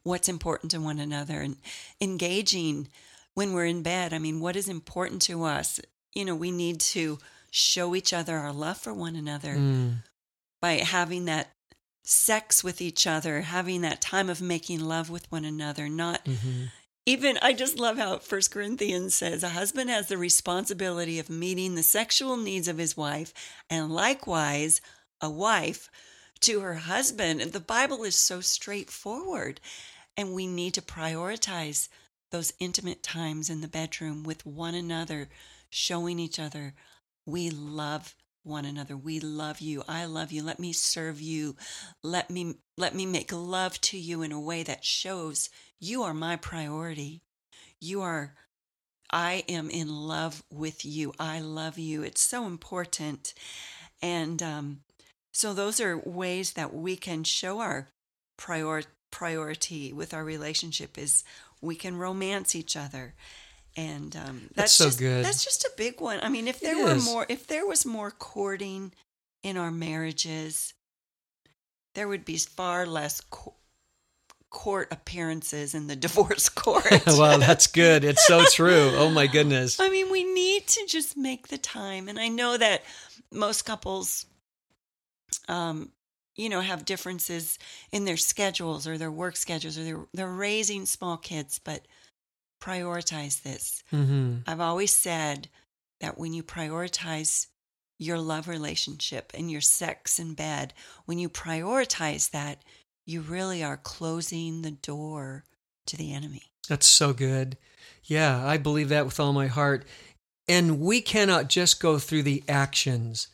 what's 0.02 0.28
important 0.28 0.70
to 0.72 0.78
one 0.78 0.98
another 0.98 1.40
and 1.40 1.56
engaging 2.00 2.88
when 3.34 3.52
we're 3.52 3.66
in 3.66 3.82
bed. 3.82 4.12
I 4.12 4.18
mean, 4.18 4.40
what 4.40 4.56
is 4.56 4.68
important 4.68 5.22
to 5.22 5.44
us? 5.44 5.80
You 6.14 6.24
know, 6.24 6.34
we 6.34 6.50
need 6.50 6.80
to 6.80 7.18
show 7.50 7.94
each 7.94 8.12
other 8.12 8.36
our 8.36 8.52
love 8.52 8.78
for 8.78 8.92
one 8.92 9.16
another 9.16 9.54
mm. 9.54 10.02
by 10.60 10.74
having 10.74 11.24
that 11.26 11.50
sex 12.04 12.64
with 12.64 12.80
each 12.80 13.06
other, 13.06 13.42
having 13.42 13.82
that 13.82 14.00
time 14.00 14.30
of 14.30 14.40
making 14.40 14.80
love 14.80 15.10
with 15.10 15.30
one 15.30 15.44
another, 15.44 15.88
not 15.88 16.24
mm-hmm. 16.24 16.64
even 17.04 17.38
I 17.42 17.52
just 17.52 17.78
love 17.78 17.98
how 17.98 18.18
First 18.18 18.50
Corinthians 18.50 19.14
says 19.14 19.42
a 19.42 19.50
husband 19.50 19.90
has 19.90 20.08
the 20.08 20.16
responsibility 20.16 21.18
of 21.18 21.28
meeting 21.28 21.74
the 21.74 21.82
sexual 21.82 22.36
needs 22.36 22.66
of 22.66 22.78
his 22.78 22.96
wife 22.96 23.34
and 23.68 23.94
likewise 23.94 24.80
a 25.20 25.28
wife 25.28 25.90
to 26.40 26.60
her 26.60 26.74
husband. 26.74 27.40
And 27.40 27.52
the 27.52 27.60
Bible 27.60 28.04
is 28.04 28.16
so 28.16 28.40
straightforward 28.40 29.60
and 30.16 30.34
we 30.34 30.46
need 30.46 30.74
to 30.74 30.82
prioritize 30.82 31.88
those 32.30 32.52
intimate 32.58 33.02
times 33.02 33.48
in 33.50 33.60
the 33.60 33.68
bedroom 33.68 34.22
with 34.24 34.44
one 34.44 34.74
another, 34.74 35.28
showing 35.70 36.18
each 36.18 36.38
other 36.38 36.74
we 37.28 37.50
love 37.50 38.14
one 38.42 38.64
another. 38.64 38.96
We 38.96 39.20
love 39.20 39.60
you. 39.60 39.84
I 39.86 40.06
love 40.06 40.32
you. 40.32 40.42
Let 40.42 40.58
me 40.58 40.72
serve 40.72 41.20
you. 41.20 41.56
Let 42.02 42.30
me 42.30 42.54
let 42.78 42.94
me 42.94 43.04
make 43.04 43.30
love 43.32 43.78
to 43.82 43.98
you 43.98 44.22
in 44.22 44.32
a 44.32 44.40
way 44.40 44.62
that 44.62 44.84
shows 44.84 45.50
you 45.78 46.02
are 46.02 46.14
my 46.14 46.36
priority. 46.36 47.20
You 47.80 48.00
are 48.00 48.34
I 49.10 49.44
am 49.48 49.68
in 49.68 49.88
love 49.88 50.42
with 50.50 50.86
you. 50.86 51.12
I 51.18 51.40
love 51.40 51.78
you. 51.78 52.02
It's 52.02 52.22
so 52.22 52.46
important. 52.46 53.34
And 54.00 54.42
um, 54.42 54.80
so 55.30 55.52
those 55.52 55.80
are 55.80 55.98
ways 55.98 56.54
that 56.54 56.74
we 56.74 56.96
can 56.96 57.24
show 57.24 57.60
our 57.60 57.88
prior- 58.38 58.82
priority 59.10 59.92
with 59.92 60.14
our 60.14 60.24
relationship 60.24 60.96
is 60.96 61.24
we 61.60 61.74
can 61.74 61.96
romance 61.96 62.54
each 62.54 62.76
other 62.76 63.14
and 63.78 64.16
um, 64.16 64.40
that's, 64.56 64.56
that's, 64.56 64.74
so 64.74 64.84
just, 64.86 64.98
good. 64.98 65.24
That's 65.24 65.44
just 65.44 65.64
a 65.64 65.70
big 65.76 66.00
one. 66.00 66.18
I 66.20 66.28
mean, 66.28 66.48
if 66.48 66.58
there 66.58 66.76
it 66.76 66.82
were 66.82 66.96
is. 66.96 67.04
more, 67.04 67.26
if 67.28 67.46
there 67.46 67.64
was 67.64 67.86
more 67.86 68.10
courting 68.10 68.92
in 69.44 69.56
our 69.56 69.70
marriages, 69.70 70.74
there 71.94 72.08
would 72.08 72.24
be 72.24 72.38
far 72.38 72.86
less 72.86 73.20
co- 73.20 73.54
court 74.50 74.88
appearances 74.90 75.76
in 75.76 75.86
the 75.86 75.94
divorce 76.08 76.48
court. 76.48 77.06
well, 77.06 77.38
that's 77.38 77.68
good. 77.68 78.02
It's 78.02 78.26
so 78.26 78.44
true. 78.46 78.90
Oh 78.94 79.10
my 79.10 79.28
goodness. 79.28 79.78
I 79.78 79.90
mean, 79.90 80.10
we 80.10 80.24
need 80.24 80.66
to 80.66 80.84
just 80.88 81.16
make 81.16 81.46
the 81.46 81.58
time. 81.58 82.08
And 82.08 82.18
I 82.18 82.26
know 82.26 82.56
that 82.56 82.82
most 83.30 83.62
couples, 83.62 84.26
um, 85.48 85.92
you 86.34 86.48
know, 86.48 86.62
have 86.62 86.84
differences 86.84 87.60
in 87.92 88.06
their 88.06 88.16
schedules 88.16 88.88
or 88.88 88.98
their 88.98 89.12
work 89.12 89.36
schedules 89.36 89.78
or 89.78 89.84
they're, 89.84 90.06
they're 90.14 90.28
raising 90.28 90.84
small 90.84 91.16
kids, 91.16 91.60
but 91.60 91.86
prioritize 92.60 93.42
this. 93.42 93.82
hmm 93.90 94.36
I've 94.46 94.60
always 94.60 94.92
said 94.92 95.48
that 96.00 96.18
when 96.18 96.32
you 96.32 96.42
prioritize 96.42 97.46
your 97.98 98.18
love 98.18 98.48
relationship 98.48 99.32
and 99.34 99.50
your 99.50 99.60
sex 99.60 100.18
in 100.18 100.34
bed, 100.34 100.72
when 101.04 101.18
you 101.18 101.28
prioritize 101.28 102.30
that, 102.30 102.62
you 103.06 103.20
really 103.20 103.64
are 103.64 103.76
closing 103.76 104.62
the 104.62 104.70
door 104.70 105.44
to 105.86 105.96
the 105.96 106.12
enemy. 106.12 106.42
That's 106.68 106.86
so 106.86 107.12
good. 107.12 107.56
Yeah, 108.04 108.46
I 108.46 108.58
believe 108.58 108.90
that 108.90 109.06
with 109.06 109.18
all 109.18 109.32
my 109.32 109.46
heart. 109.46 109.86
And 110.46 110.80
we 110.80 111.00
cannot 111.00 111.48
just 111.48 111.80
go 111.80 111.98
through 111.98 112.22
the 112.22 112.44
actions 112.48 113.28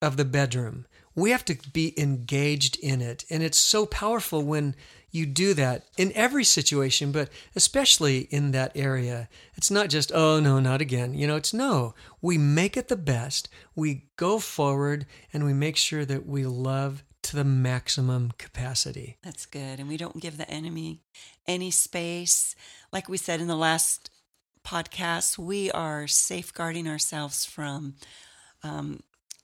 of 0.00 0.16
the 0.16 0.24
bedroom. 0.24 0.86
We 1.14 1.30
have 1.30 1.44
to 1.46 1.56
be 1.72 1.98
engaged 1.98 2.78
in 2.80 3.00
it. 3.00 3.24
And 3.30 3.42
it's 3.42 3.58
so 3.58 3.86
powerful 3.86 4.42
when 4.42 4.74
you 5.16 5.26
do 5.26 5.54
that 5.54 5.84
in 5.96 6.12
every 6.14 6.44
situation, 6.44 7.10
but 7.10 7.28
especially 7.54 8.20
in 8.30 8.52
that 8.52 8.72
area. 8.74 9.28
It's 9.56 9.70
not 9.70 9.88
just, 9.88 10.12
oh, 10.14 10.38
no, 10.38 10.60
not 10.60 10.80
again. 10.80 11.14
You 11.14 11.26
know, 11.26 11.36
it's 11.36 11.54
no. 11.54 11.94
We 12.20 12.38
make 12.38 12.76
it 12.76 12.88
the 12.88 12.96
best. 12.96 13.48
We 13.74 14.04
go 14.16 14.38
forward 14.38 15.06
and 15.32 15.44
we 15.44 15.52
make 15.52 15.76
sure 15.76 16.04
that 16.04 16.26
we 16.26 16.44
love 16.44 17.02
to 17.22 17.36
the 17.36 17.44
maximum 17.44 18.32
capacity. 18.38 19.16
That's 19.22 19.46
good. 19.46 19.80
And 19.80 19.88
we 19.88 19.96
don't 19.96 20.20
give 20.20 20.36
the 20.36 20.48
enemy 20.48 21.00
any 21.46 21.70
space. 21.70 22.54
Like 22.92 23.08
we 23.08 23.16
said 23.16 23.40
in 23.40 23.48
the 23.48 23.56
last 23.56 24.10
podcast, 24.64 25.38
we 25.38 25.70
are 25.72 26.06
safeguarding 26.06 26.86
ourselves 26.86 27.44
from 27.44 27.94
um, 28.62 29.00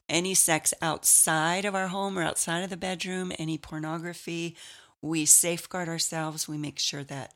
any 0.08 0.34
sex 0.34 0.74
outside 0.82 1.64
of 1.64 1.74
our 1.74 1.88
home 1.88 2.18
or 2.18 2.22
outside 2.22 2.62
of 2.62 2.70
the 2.70 2.76
bedroom, 2.76 3.32
any 3.38 3.58
pornography. 3.58 4.56
We 5.02 5.26
safeguard 5.26 5.88
ourselves. 5.88 6.48
We 6.48 6.56
make 6.56 6.78
sure 6.78 7.04
that 7.04 7.34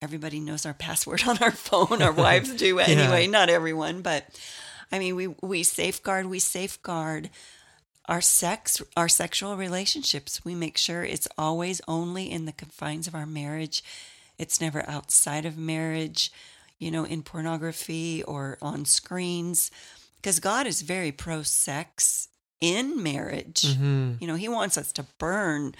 everybody 0.00 0.40
knows 0.40 0.64
our 0.64 0.74
password 0.86 1.24
on 1.26 1.38
our 1.38 1.50
phone. 1.50 2.00
Our 2.00 2.12
wives 2.12 2.54
do 2.54 2.78
anyway, 2.78 3.26
not 3.26 3.50
everyone, 3.50 4.00
but 4.02 4.40
I 4.90 4.98
mean, 4.98 5.14
we, 5.16 5.26
we 5.42 5.62
safeguard, 5.62 6.26
we 6.26 6.38
safeguard 6.38 7.30
our 8.06 8.20
sex, 8.20 8.80
our 8.96 9.08
sexual 9.08 9.56
relationships. 9.56 10.44
We 10.44 10.54
make 10.54 10.76
sure 10.76 11.04
it's 11.04 11.28
always 11.38 11.80
only 11.86 12.30
in 12.30 12.44
the 12.46 12.52
confines 12.52 13.06
of 13.06 13.14
our 13.14 13.26
marriage. 13.26 13.84
It's 14.38 14.60
never 14.60 14.88
outside 14.88 15.44
of 15.44 15.56
marriage, 15.58 16.32
you 16.78 16.90
know, 16.90 17.04
in 17.04 17.22
pornography 17.22 18.22
or 18.24 18.58
on 18.62 18.84
screens. 18.84 19.70
Because 20.16 20.40
God 20.40 20.66
is 20.66 20.82
very 20.82 21.12
pro 21.12 21.42
sex 21.42 22.28
in 22.60 23.00
marriage. 23.02 23.62
Mhm. 23.62 24.20
You 24.20 24.26
know, 24.26 24.34
He 24.34 24.48
wants 24.48 24.76
us 24.76 24.90
to 24.92 25.04
burn 25.18 25.74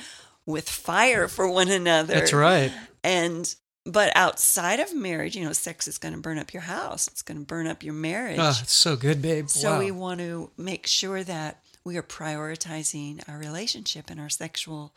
with 0.46 0.68
fire 0.68 1.29
for 1.29 1.48
one 1.50 1.68
another. 1.68 2.14
That's 2.14 2.33
right. 2.33 2.72
And 3.05 3.55
but 3.87 4.12
outside 4.14 4.79
of 4.81 4.94
marriage, 4.94 5.37
you 5.37 5.44
know, 5.44 5.53
sex 5.53 5.88
is 5.88 5.98
going 5.98 6.14
to 6.14 6.20
burn 6.20 6.38
up 6.38 6.53
your 6.53 6.62
house. 6.62 7.09
It's 7.09 7.22
going 7.22 7.38
to 7.40 7.46
burn 7.46 7.66
up 7.66 7.83
your 7.83 7.94
marriage. 7.94 8.38
Oh, 8.38 8.59
it's 8.61 8.72
so 8.72 8.94
good, 8.94 9.22
babe. 9.22 9.48
so 9.48 9.72
wow. 9.72 9.79
we 9.79 9.90
want 9.90 10.20
to 10.20 10.50
make 10.59 10.87
sure 10.87 11.24
that 11.24 11.62
we 11.83 11.96
are 11.96 12.03
prioritizing 12.03 13.26
our 13.29 13.38
relationship 13.38 14.11
and 14.11 14.20
our 14.20 14.29
sexual 14.29 14.94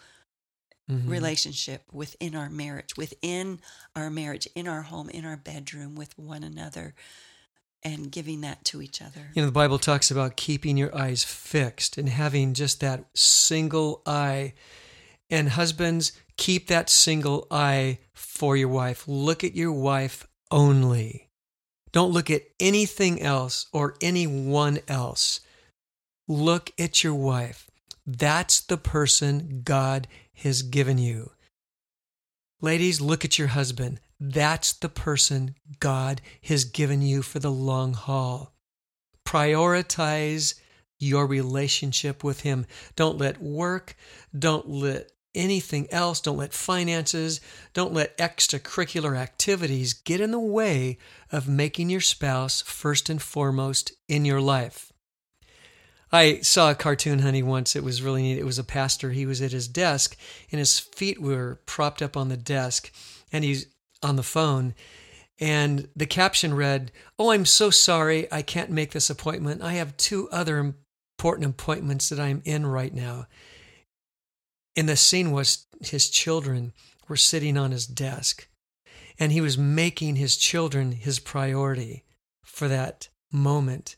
Mhm. 0.91 1.07
relationship 1.09 1.83
within 1.93 2.35
our 2.35 2.49
marriage, 2.49 2.97
within 2.97 3.61
our 3.95 4.09
marriage, 4.09 4.49
in 4.53 4.67
our 4.67 4.81
home, 4.81 5.09
in 5.09 5.23
our 5.23 5.37
bedroom 5.37 5.95
with 5.95 6.17
one 6.19 6.43
another 6.43 6.93
and 7.83 8.11
giving 8.11 8.41
that 8.41 8.65
to 8.65 8.81
each 8.81 9.01
other. 9.01 9.31
You 9.33 9.41
know, 9.41 9.45
the 9.45 9.53
Bible 9.53 9.79
talks 9.79 10.11
about 10.11 10.35
keeping 10.35 10.75
your 10.75 10.93
eyes 10.93 11.23
fixed 11.23 11.97
and 11.97 12.09
having 12.09 12.53
just 12.53 12.81
that 12.81 13.05
single 13.15 14.01
eye. 14.05 14.55
And 15.29 15.49
husbands, 15.49 16.11
keep 16.37 16.67
that 16.67 16.89
single 16.89 17.47
eye 17.49 17.99
for 18.13 18.55
your 18.55 18.67
wife. 18.67 19.07
Look 19.07 19.43
at 19.43 19.55
your 19.55 19.71
wife 19.71 20.27
only. 20.51 21.29
Don't 21.91 22.11
look 22.11 22.29
at 22.31 22.43
anything 22.59 23.21
else 23.21 23.67
or 23.71 23.95
anyone 24.01 24.79
else. 24.87 25.39
Look 26.27 26.71
at 26.79 27.03
your 27.03 27.15
wife. 27.15 27.69
That's 28.05 28.59
the 28.59 28.77
person 28.77 29.61
God 29.63 30.07
has 30.35 30.61
given 30.61 30.97
you. 30.97 31.31
Ladies, 32.61 32.99
look 32.99 33.23
at 33.23 33.37
your 33.37 33.49
husband. 33.49 33.99
That's 34.19 34.73
the 34.73 34.89
person 34.89 35.55
God 35.79 36.21
has 36.43 36.63
given 36.63 37.01
you 37.01 37.21
for 37.21 37.39
the 37.39 37.51
long 37.51 37.93
haul. 37.93 38.53
Prioritize 39.25 40.55
your 41.03 41.27
relationship 41.27 42.23
with 42.23 42.41
Him. 42.41 42.65
Don't 42.95 43.17
let 43.17 43.41
work, 43.41 43.95
don't 44.37 44.67
let 44.67 45.11
anything 45.35 45.91
else, 45.91 46.19
don't 46.19 46.37
let 46.37 46.53
finances, 46.53 47.41
don't 47.73 47.93
let 47.93 48.17
extracurricular 48.17 49.17
activities 49.17 49.93
get 49.93 50.21
in 50.21 50.31
the 50.31 50.39
way 50.39 50.97
of 51.31 51.47
making 51.47 51.89
your 51.89 52.01
spouse 52.01 52.61
first 52.61 53.09
and 53.09 53.21
foremost 53.21 53.91
in 54.07 54.25
your 54.25 54.41
life. 54.41 54.91
I 56.11 56.41
saw 56.41 56.69
a 56.69 56.75
cartoon, 56.75 57.19
honey, 57.19 57.41
once. 57.41 57.75
It 57.75 57.83
was 57.83 58.03
really 58.03 58.21
neat. 58.21 58.37
It 58.37 58.45
was 58.45 58.59
a 58.59 58.63
pastor. 58.63 59.09
He 59.09 59.25
was 59.25 59.41
at 59.41 59.51
his 59.51 59.67
desk, 59.67 60.15
and 60.51 60.59
his 60.59 60.79
feet 60.79 61.19
were 61.19 61.59
propped 61.65 62.03
up 62.03 62.15
on 62.15 62.29
the 62.29 62.37
desk, 62.37 62.93
and 63.31 63.43
he's 63.43 63.65
on 64.03 64.15
the 64.15 64.21
phone. 64.21 64.75
And 65.39 65.89
the 65.95 66.05
caption 66.05 66.53
read, 66.53 66.91
Oh, 67.17 67.31
I'm 67.31 67.45
so 67.45 67.71
sorry. 67.71 68.31
I 68.31 68.43
can't 68.43 68.69
make 68.69 68.91
this 68.91 69.09
appointment. 69.09 69.63
I 69.63 69.73
have 69.73 69.97
two 69.97 70.29
other 70.29 70.75
important 71.17 71.49
appointments 71.49 72.09
that 72.09 72.19
I'm 72.19 72.41
in 72.45 72.65
right 72.65 72.93
now. 72.93 73.27
And 74.75 74.89
the 74.89 74.95
scene 74.95 75.31
was 75.31 75.67
his 75.81 76.09
children 76.09 76.73
were 77.07 77.15
sitting 77.15 77.57
on 77.57 77.71
his 77.71 77.85
desk, 77.85 78.47
and 79.19 79.31
he 79.31 79.41
was 79.41 79.57
making 79.57 80.15
his 80.15 80.35
children 80.35 80.91
his 80.93 81.19
priority 81.19 82.03
for 82.43 82.67
that 82.67 83.09
moment. 83.31 83.95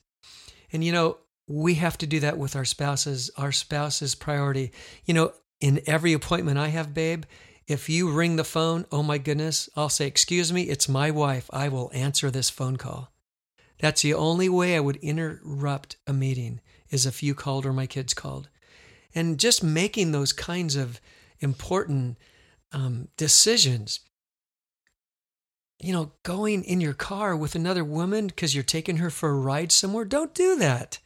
And 0.71 0.83
you 0.83 0.91
know, 0.91 1.17
we 1.47 1.75
have 1.75 1.97
to 1.99 2.07
do 2.07 2.19
that 2.21 2.37
with 2.37 2.55
our 2.55 2.65
spouses, 2.65 3.29
our 3.37 3.51
spouse's 3.51 4.15
priority. 4.15 4.71
You 5.05 5.13
know, 5.13 5.33
in 5.61 5.81
every 5.85 6.13
appointment 6.13 6.57
I 6.57 6.69
have, 6.69 6.93
babe, 6.93 7.23
if 7.67 7.89
you 7.89 8.11
ring 8.11 8.35
the 8.35 8.43
phone, 8.43 8.85
oh 8.91 9.03
my 9.03 9.17
goodness, 9.17 9.69
I'll 9.75 9.89
say, 9.89 10.07
Excuse 10.07 10.51
me, 10.51 10.63
it's 10.63 10.89
my 10.89 11.11
wife. 11.11 11.49
I 11.53 11.69
will 11.69 11.91
answer 11.93 12.29
this 12.29 12.49
phone 12.49 12.77
call. 12.77 13.11
That's 13.79 14.01
the 14.01 14.13
only 14.13 14.49
way 14.49 14.75
I 14.75 14.79
would 14.79 14.97
interrupt 14.97 15.97
a 16.07 16.13
meeting 16.13 16.61
is 16.89 17.05
if 17.05 17.23
you 17.23 17.33
called 17.33 17.65
or 17.65 17.73
my 17.73 17.87
kids 17.87 18.13
called. 18.13 18.49
And 19.13 19.39
just 19.39 19.63
making 19.63 20.11
those 20.11 20.33
kinds 20.33 20.75
of 20.75 20.99
important 21.39 22.17
um, 22.71 23.07
decisions. 23.17 24.01
You 25.79 25.93
know, 25.93 26.11
going 26.23 26.63
in 26.63 26.81
your 26.81 26.93
car 26.93 27.35
with 27.35 27.55
another 27.55 27.83
woman 27.83 28.27
because 28.27 28.55
you're 28.55 28.63
taking 28.63 28.97
her 28.97 29.09
for 29.09 29.29
a 29.29 29.39
ride 29.39 29.71
somewhere, 29.71 30.05
don't 30.05 30.33
do 30.33 30.55
that. 30.57 30.99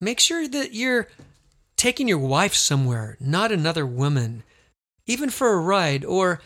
Make 0.00 0.20
sure 0.20 0.48
that 0.48 0.72
you're 0.72 1.08
taking 1.76 2.08
your 2.08 2.18
wife 2.18 2.54
somewhere, 2.54 3.16
not 3.20 3.52
another 3.52 3.86
woman, 3.86 4.42
even 5.06 5.30
for 5.30 5.52
a 5.52 5.60
ride, 5.60 6.04
or 6.04 6.40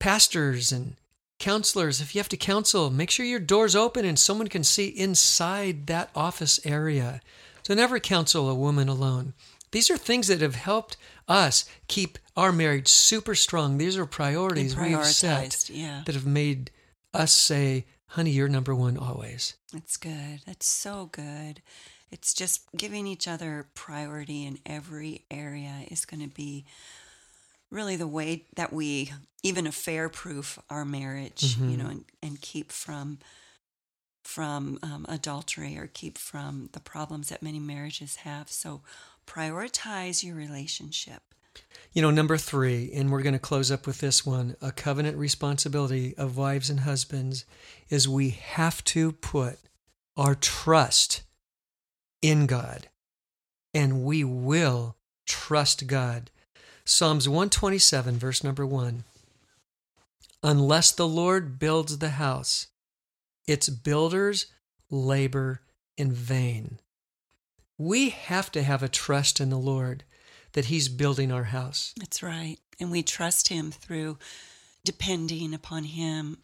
pastors 0.00 0.70
and 0.70 0.96
counselors. 1.44 2.00
If 2.00 2.14
you 2.14 2.20
have 2.20 2.30
to 2.30 2.38
counsel, 2.38 2.88
make 2.88 3.10
sure 3.10 3.26
your 3.26 3.38
door's 3.38 3.76
open 3.76 4.06
and 4.06 4.18
someone 4.18 4.48
can 4.48 4.64
see 4.64 4.88
inside 4.88 5.88
that 5.88 6.08
office 6.16 6.58
area. 6.64 7.20
So 7.66 7.74
never 7.74 8.00
counsel 8.00 8.48
a 8.48 8.54
woman 8.54 8.88
alone. 8.88 9.34
These 9.70 9.90
are 9.90 9.98
things 9.98 10.28
that 10.28 10.40
have 10.40 10.54
helped 10.54 10.96
us 11.28 11.68
keep 11.86 12.16
our 12.34 12.50
marriage 12.50 12.88
super 12.88 13.34
strong. 13.34 13.76
These 13.76 13.98
are 13.98 14.06
priorities 14.06 14.74
we've 14.74 15.04
set 15.04 15.68
yeah. 15.68 16.02
that 16.06 16.14
have 16.14 16.24
made 16.24 16.70
us 17.12 17.32
say, 17.32 17.84
honey, 18.06 18.30
you're 18.30 18.48
number 18.48 18.74
one 18.74 18.96
always. 18.96 19.52
That's 19.70 19.98
good. 19.98 20.40
That's 20.46 20.66
so 20.66 21.10
good. 21.12 21.60
It's 22.10 22.32
just 22.32 22.62
giving 22.74 23.06
each 23.06 23.28
other 23.28 23.66
priority 23.74 24.46
in 24.46 24.60
every 24.64 25.26
area 25.30 25.82
is 25.90 26.06
going 26.06 26.22
to 26.22 26.34
be 26.34 26.64
really 27.74 27.96
the 27.96 28.06
way 28.06 28.44
that 28.56 28.72
we 28.72 29.12
even 29.42 29.66
affair 29.66 30.08
proof 30.08 30.58
our 30.70 30.84
marriage, 30.84 31.56
you 31.58 31.76
know, 31.76 31.86
and, 31.86 32.04
and 32.22 32.40
keep 32.40 32.72
from 32.72 33.18
from 34.22 34.78
um, 34.82 35.04
adultery 35.06 35.76
or 35.76 35.86
keep 35.86 36.16
from 36.16 36.70
the 36.72 36.80
problems 36.80 37.28
that 37.28 37.42
many 37.42 37.58
marriages 37.60 38.16
have. 38.16 38.48
So 38.48 38.80
prioritize 39.26 40.24
your 40.24 40.34
relationship. 40.34 41.22
You 41.92 42.02
know, 42.02 42.10
number 42.10 42.36
three, 42.36 42.90
and 42.94 43.10
we're 43.12 43.22
going 43.22 43.34
to 43.34 43.38
close 43.38 43.70
up 43.70 43.86
with 43.86 43.98
this 43.98 44.24
one 44.26 44.56
a 44.60 44.72
covenant 44.72 45.16
responsibility 45.16 46.16
of 46.16 46.36
wives 46.36 46.70
and 46.70 46.80
husbands 46.80 47.44
is 47.90 48.08
we 48.08 48.30
have 48.30 48.82
to 48.84 49.12
put 49.12 49.58
our 50.16 50.34
trust 50.34 51.22
in 52.22 52.46
God, 52.46 52.88
and 53.72 54.02
we 54.04 54.24
will 54.24 54.96
trust 55.26 55.86
God. 55.86 56.30
Psalms 56.86 57.26
127, 57.26 58.18
verse 58.18 58.44
number 58.44 58.66
1. 58.66 59.04
Unless 60.42 60.92
the 60.92 61.08
Lord 61.08 61.58
builds 61.58 61.96
the 61.96 62.10
house, 62.10 62.66
its 63.46 63.70
builders 63.70 64.46
labor 64.90 65.62
in 65.96 66.12
vain. 66.12 66.78
We 67.78 68.10
have 68.10 68.52
to 68.52 68.62
have 68.62 68.82
a 68.82 68.88
trust 68.88 69.40
in 69.40 69.48
the 69.48 69.58
Lord 69.58 70.04
that 70.52 70.66
He's 70.66 70.90
building 70.90 71.32
our 71.32 71.44
house. 71.44 71.94
That's 71.98 72.22
right. 72.22 72.58
And 72.78 72.90
we 72.90 73.02
trust 73.02 73.48
Him 73.48 73.70
through 73.70 74.18
depending 74.84 75.54
upon 75.54 75.84
Him 75.84 76.36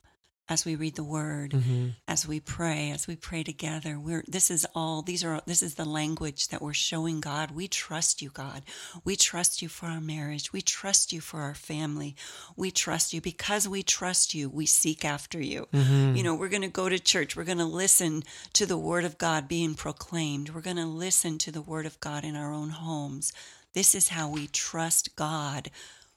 as 0.50 0.64
we 0.64 0.74
read 0.74 0.96
the 0.96 1.04
word 1.04 1.52
mm-hmm. 1.52 1.88
as 2.08 2.26
we 2.26 2.40
pray 2.40 2.90
as 2.90 3.06
we 3.06 3.14
pray 3.14 3.44
together. 3.44 3.98
We're 3.98 4.24
this 4.26 4.50
is 4.50 4.66
all 4.74 5.00
these 5.00 5.24
are 5.24 5.40
this 5.46 5.62
is 5.62 5.76
the 5.76 5.84
language 5.84 6.48
that 6.48 6.60
we're 6.60 6.74
showing 6.74 7.20
god. 7.20 7.52
We 7.52 7.68
trust 7.68 8.20
you 8.20 8.30
god. 8.30 8.64
We 9.04 9.14
trust 9.14 9.62
you 9.62 9.68
for 9.68 9.86
our 9.86 10.00
marriage. 10.00 10.52
We 10.52 10.60
trust 10.60 11.12
you 11.12 11.20
for 11.20 11.40
our 11.40 11.54
family. 11.54 12.16
We 12.56 12.72
trust 12.72 13.14
you. 13.14 13.20
Because 13.20 13.68
we 13.68 13.84
trust 13.84 14.34
you 14.34 14.50
we 14.50 14.66
seek 14.66 15.04
after 15.04 15.40
you. 15.40 15.68
Mm-hmm. 15.72 16.16
you 16.16 16.24
know 16.24 16.34
we're 16.34 16.48
going 16.48 16.62
to 16.62 16.68
go 16.68 16.88
to 16.88 16.98
church. 16.98 17.36
We're 17.36 17.44
going 17.44 17.58
to 17.58 17.64
listen 17.64 18.24
to 18.54 18.66
the 18.66 18.76
word 18.78 19.04
of 19.04 19.18
god 19.18 19.46
being 19.46 19.74
proclaimed. 19.74 20.50
We're 20.50 20.60
going 20.60 20.76
to 20.76 20.86
listen 20.86 21.38
to 21.38 21.52
the 21.52 21.62
word 21.62 21.86
of 21.86 22.00
god 22.00 22.24
in 22.24 22.34
our 22.34 22.52
own 22.52 22.70
homes. 22.70 23.32
This 23.72 23.94
is 23.94 24.08
how 24.08 24.28
we 24.28 24.48
trust 24.48 25.14
god 25.14 25.70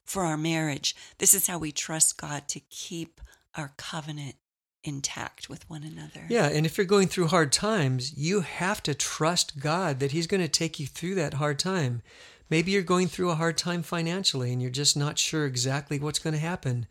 for 0.04 0.24
our 0.24 0.38
marriage. 0.38 0.96
This 1.19 1.36
is 1.36 1.46
how 1.46 1.60
we 1.60 1.72
trust 1.72 2.17
god 2.17 2.48
to 2.48 2.60
keep 2.60 3.22
our 3.56 3.74
covenant 3.78 4.36
intact 4.84 5.50
with 5.50 5.70
one 5.70 5.84
another. 5.84 6.26
Yeah, 6.30 6.48
and 6.48 6.66
if 6.66 6.78
you're 6.78 6.86
going 6.86 7.08
through 7.08 7.28
hard 7.28 7.52
times, 7.52 8.18
you 8.18 8.42
have 8.42 8.84
to 8.84 8.94
trust 8.94 9.60
God 9.60 10.00
that 10.00 10.12
He's 10.12 10.28
going 10.28 10.42
to 10.42 10.48
take 10.48 10.80
you 10.80 10.88
through 10.88 11.16
that 11.16 11.36
hard 11.36 11.60
time. 11.60 12.02
Maybe 12.50 12.72
you're 12.72 12.84
going 12.84 13.08
through 13.08 13.32
a 13.32 13.36
hard 13.36 13.58
time 13.58 13.82
financially 13.82 14.52
and 14.52 14.62
you're 14.62 14.70
just 14.70 14.98
not 14.98 15.18
sure 15.18 15.46
exactly 15.46 16.00
what's 16.00 16.20
going 16.20 16.34
to 16.34 16.39
happen. 16.39 16.86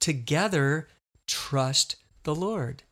Together, 0.00 0.88
trust 1.26 1.96
the 2.24 2.34
Lord. 2.34 2.82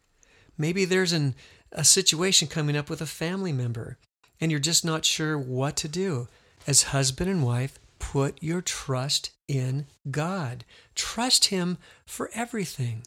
Maybe 0.57 0.85
there's 0.85 1.13
an, 1.13 1.35
a 1.73 1.85
situation 1.85 2.49
coming 2.49 2.77
up 2.77 2.91
with 2.91 3.01
a 3.01 3.07
family 3.07 3.53
member 3.53 3.99
and 4.41 4.51
you're 4.51 4.61
just 4.61 4.85
not 4.85 5.05
sure 5.05 5.39
what 5.39 5.77
to 5.77 5.89
do. 5.89 6.29
As 6.67 6.85
husband 6.85 7.31
and 7.31 7.45
wife, 7.45 7.79
put 7.99 8.41
your 8.43 8.61
trust 8.61 9.31
in 9.49 9.87
God. 10.11 10.65
Trust 10.95 11.47
Him 11.47 11.79
for 12.07 12.31
everything. 12.35 13.05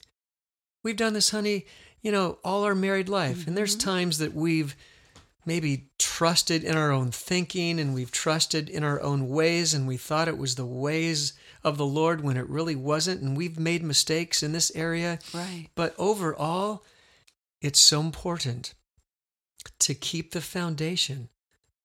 We've 0.85 0.95
done 0.95 1.13
this, 1.13 1.31
honey, 1.31 1.65
you 2.03 2.11
know, 2.11 2.37
all 2.43 2.63
our 2.63 2.75
married 2.75 3.09
life. 3.09 3.39
Mm-hmm. 3.39 3.49
And 3.49 3.57
there's 3.57 3.75
mm-hmm. 3.75 3.89
times 3.89 4.19
that 4.19 4.35
we've 4.35 4.75
maybe 5.43 5.89
trusted 5.97 6.63
in 6.63 6.77
our 6.77 6.91
own 6.91 7.09
thinking 7.09 7.79
and 7.79 7.95
we've 7.95 8.11
trusted 8.11 8.69
in 8.69 8.83
our 8.83 9.01
own 9.01 9.27
ways 9.27 9.73
and 9.73 9.87
we 9.87 9.97
thought 9.97 10.27
it 10.27 10.37
was 10.37 10.53
the 10.53 10.65
ways 10.65 11.33
of 11.63 11.77
the 11.77 11.85
Lord 11.87 12.21
when 12.21 12.37
it 12.37 12.47
really 12.47 12.75
wasn't. 12.75 13.23
And 13.23 13.35
we've 13.35 13.57
made 13.57 13.81
mistakes 13.81 14.43
in 14.43 14.51
this 14.51 14.71
area. 14.75 15.17
Right. 15.33 15.69
But 15.73 15.95
overall, 15.97 16.83
it's 17.61 17.79
so 17.79 17.99
important 17.99 18.75
to 19.79 19.95
keep 19.95 20.33
the 20.33 20.41
foundation 20.41 21.29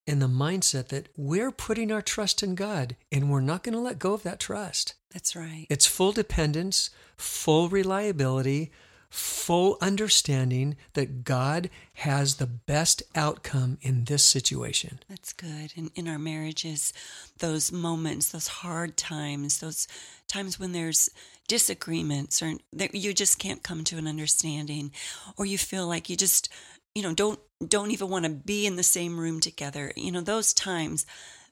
and 0.07 0.21
the 0.21 0.27
mindset 0.27 0.89
that 0.89 1.09
we're 1.17 1.53
putting 1.53 1.91
our 1.91 2.03
trust 2.03 2.43
in 2.43 2.55
God 2.55 2.97
and 3.11 3.31
we're 3.31 3.41
not 3.41 3.63
going 3.63 3.73
to 3.73 3.81
let 3.81 3.99
go 3.99 4.13
of 4.13 4.25
that 4.25 4.41
trust. 4.41 4.93
That's 5.15 5.35
right. 5.35 5.67
It's 5.71 5.87
full 5.87 6.13
dependence, 6.13 6.91
full 7.17 7.71
reliability, 7.71 8.71
full 9.11 9.77
understanding 9.81 10.77
that 10.95 11.25
God 11.25 11.69
has 11.95 12.37
the 12.37 12.47
best 12.47 13.03
outcome 13.15 13.77
in 13.83 14.05
this 14.05 14.25
situation. 14.25 15.01
That's 15.09 15.33
good. 15.33 15.73
And 15.77 15.91
in 15.97 16.07
our 16.07 16.19
marriages, 16.19 16.93
those 17.39 17.73
moments, 17.73 18.31
those 18.31 18.47
hard 18.47 18.97
times, 18.97 19.59
those 19.59 19.89
times 20.29 20.61
when 20.61 20.73
there's 20.73 21.11
disagreements 21.49 22.41
or 22.41 22.55
that 22.73 22.95
you 22.95 23.13
just 23.13 23.41
can't 23.41 23.65
come 23.65 23.83
to 23.83 23.99
an 23.99 24.07
understanding 24.07 24.93
or 25.37 25.45
you 25.45 25.59
feel 25.59 25.89
like 25.89 26.09
you 26.09 26.17
just 26.17 26.49
you 26.95 27.03
know 27.03 27.13
don't 27.13 27.41
don't 27.67 27.91
even 27.91 28.09
want 28.09 28.25
to 28.25 28.31
be 28.31 28.67
in 28.67 28.77
the 28.77 28.85
same 28.85 29.19
room 29.19 29.41
together 29.41 29.93
you 29.97 30.13
know 30.13 30.21
those 30.21 30.53
times 30.53 31.05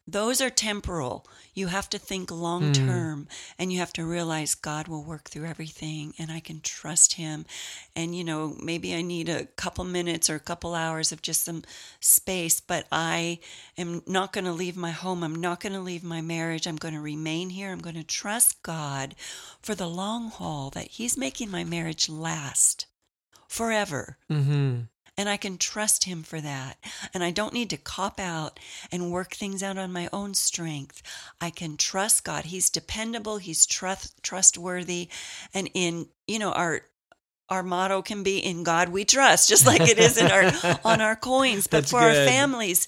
those 0.09 0.41
are 0.41 0.49
temporal. 0.49 1.27
You 1.53 1.67
have 1.67 1.91
to 1.91 1.99
think 1.99 2.31
long 2.31 2.69
hmm. 2.69 2.73
term 2.73 3.29
mm. 3.29 3.53
and 3.59 3.71
you 3.71 3.79
have 3.81 3.93
to 3.95 4.07
realize 4.07 4.55
god 4.55 4.89
will 4.89 5.05
work 5.05 5.29
through 5.29 5.45
everything 5.45 6.15
and 6.19 6.33
i 6.33 6.41
can 6.41 6.61
trust 6.61 7.15
him. 7.15 7.45
And 7.95 8.17
you 8.17 8.25
know 8.25 8.57
maybe 8.63 8.95
i 8.95 9.03
need 9.03 9.29
a 9.29 9.45
couple 9.45 9.85
minutes 9.85 10.31
or 10.31 10.35
a 10.35 10.41
couple 10.41 10.75
hours 10.75 11.13
of 11.13 11.21
just 11.21 11.45
some 11.45 11.63
space 12.01 12.61
but 12.61 12.87
i 12.91 13.39
am 13.77 14.03
not 14.07 14.33
going 14.33 14.47
to 14.47 14.53
leave 14.53 14.77
my 14.77 14.93
home. 14.93 15.23
I'm 15.23 15.35
not 15.35 15.61
going 15.61 15.75
to 15.75 15.81
leave 15.81 16.03
my 16.03 16.23
marriage. 16.23 16.67
I'm 16.67 16.77
going 16.77 16.95
to 16.95 17.01
remain 17.01 17.51
here. 17.51 17.71
I'm 17.71 17.81
going 17.81 17.97
to 17.97 18.05
trust 18.05 18.63
god 18.63 19.15
for 19.61 19.75
the 19.75 19.89
long 19.89 20.31
haul 20.31 20.71
that 20.71 20.89
he's 20.89 21.19
making 21.19 21.51
my 21.51 21.65
marriage 21.65 22.09
last 22.09 22.87
forever. 23.47 24.17
Mm-hmm 24.31 24.85
and 25.19 25.29
I 25.29 25.37
can 25.37 25.59
trust 25.59 26.05
him 26.05 26.23
for 26.23 26.41
that. 26.41 26.79
And 27.13 27.25
I 27.25 27.33
don't 27.33 27.53
need 27.53 27.69
to 27.71 27.77
cop 27.77 28.21
out 28.21 28.59
and 28.91 29.11
work 29.11 29.35
things 29.35 29.63
out 29.63 29.77
on 29.77 29.93
my 29.93 30.09
own 30.13 30.33
strength. 30.33 31.03
I 31.41 31.51
can 31.51 31.77
trust 31.77 32.25
God. 32.25 32.47
He's 32.47 32.71
dependable, 32.71 33.39
he's 33.39 33.67
trust 33.67 34.23
trustworthy. 34.23 35.09
And 35.53 35.69
in, 35.75 36.07
you 36.27 36.39
know, 36.39 36.53
our 36.53 36.83
our 37.51 37.63
motto 37.63 38.03
can 38.03 38.23
be 38.23 38.39
in 38.39 38.63
God 38.63 38.91
we 38.91 39.05
trust, 39.05 39.49
just 39.49 39.67
like 39.67 39.81
it 39.81 39.99
is 39.99 40.19
in 40.19 40.31
our 40.31 40.79
on 40.85 41.01
our 41.01 41.17
coins. 41.17 41.67
But 41.67 41.79
That's 41.79 41.91
for 41.91 42.01
good. 42.01 42.17
our 42.17 42.27
families, 42.27 42.87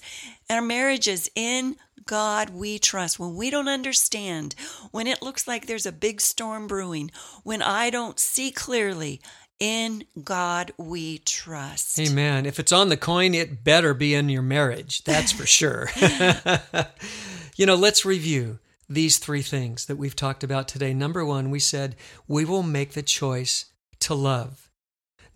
and 0.49 0.57
our 0.57 0.65
marriages, 0.65 1.29
in 1.35 1.75
God 2.05 2.51
we 2.51 2.79
trust. 2.79 3.19
When 3.19 3.35
we 3.35 3.49
don't 3.49 3.67
understand, 3.67 4.55
when 4.91 5.07
it 5.07 5.21
looks 5.21 5.47
like 5.47 5.65
there's 5.65 5.85
a 5.85 5.91
big 5.91 6.21
storm 6.21 6.67
brewing, 6.67 7.11
when 7.43 7.61
I 7.61 7.89
don't 7.89 8.19
see 8.19 8.51
clearly, 8.51 9.21
in 9.61 10.03
God 10.23 10.71
we 10.75 11.19
trust. 11.19 11.99
Amen. 11.99 12.47
If 12.47 12.59
it's 12.59 12.71
on 12.71 12.89
the 12.89 12.97
coin, 12.97 13.35
it 13.35 13.63
better 13.63 13.93
be 13.93 14.15
in 14.15 14.27
your 14.27 14.41
marriage. 14.41 15.03
That's 15.03 15.31
for 15.31 15.45
sure. 15.45 15.87
you 17.55 17.67
know, 17.67 17.75
let's 17.75 18.03
review 18.03 18.57
these 18.89 19.19
three 19.19 19.43
things 19.43 19.85
that 19.85 19.97
we've 19.97 20.15
talked 20.15 20.43
about 20.43 20.67
today. 20.67 20.95
Number 20.95 21.23
one, 21.23 21.51
we 21.51 21.59
said 21.59 21.95
we 22.27 22.43
will 22.43 22.63
make 22.63 22.93
the 22.93 23.03
choice 23.03 23.65
to 23.99 24.15
love. 24.15 24.71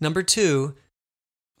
Number 0.00 0.24
two, 0.24 0.74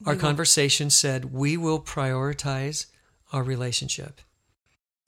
our 0.04 0.14
we 0.14 0.20
conversation 0.20 0.86
will. 0.86 0.90
said 0.90 1.32
we 1.32 1.56
will 1.56 1.80
prioritize 1.80 2.86
our 3.32 3.44
relationship. 3.44 4.20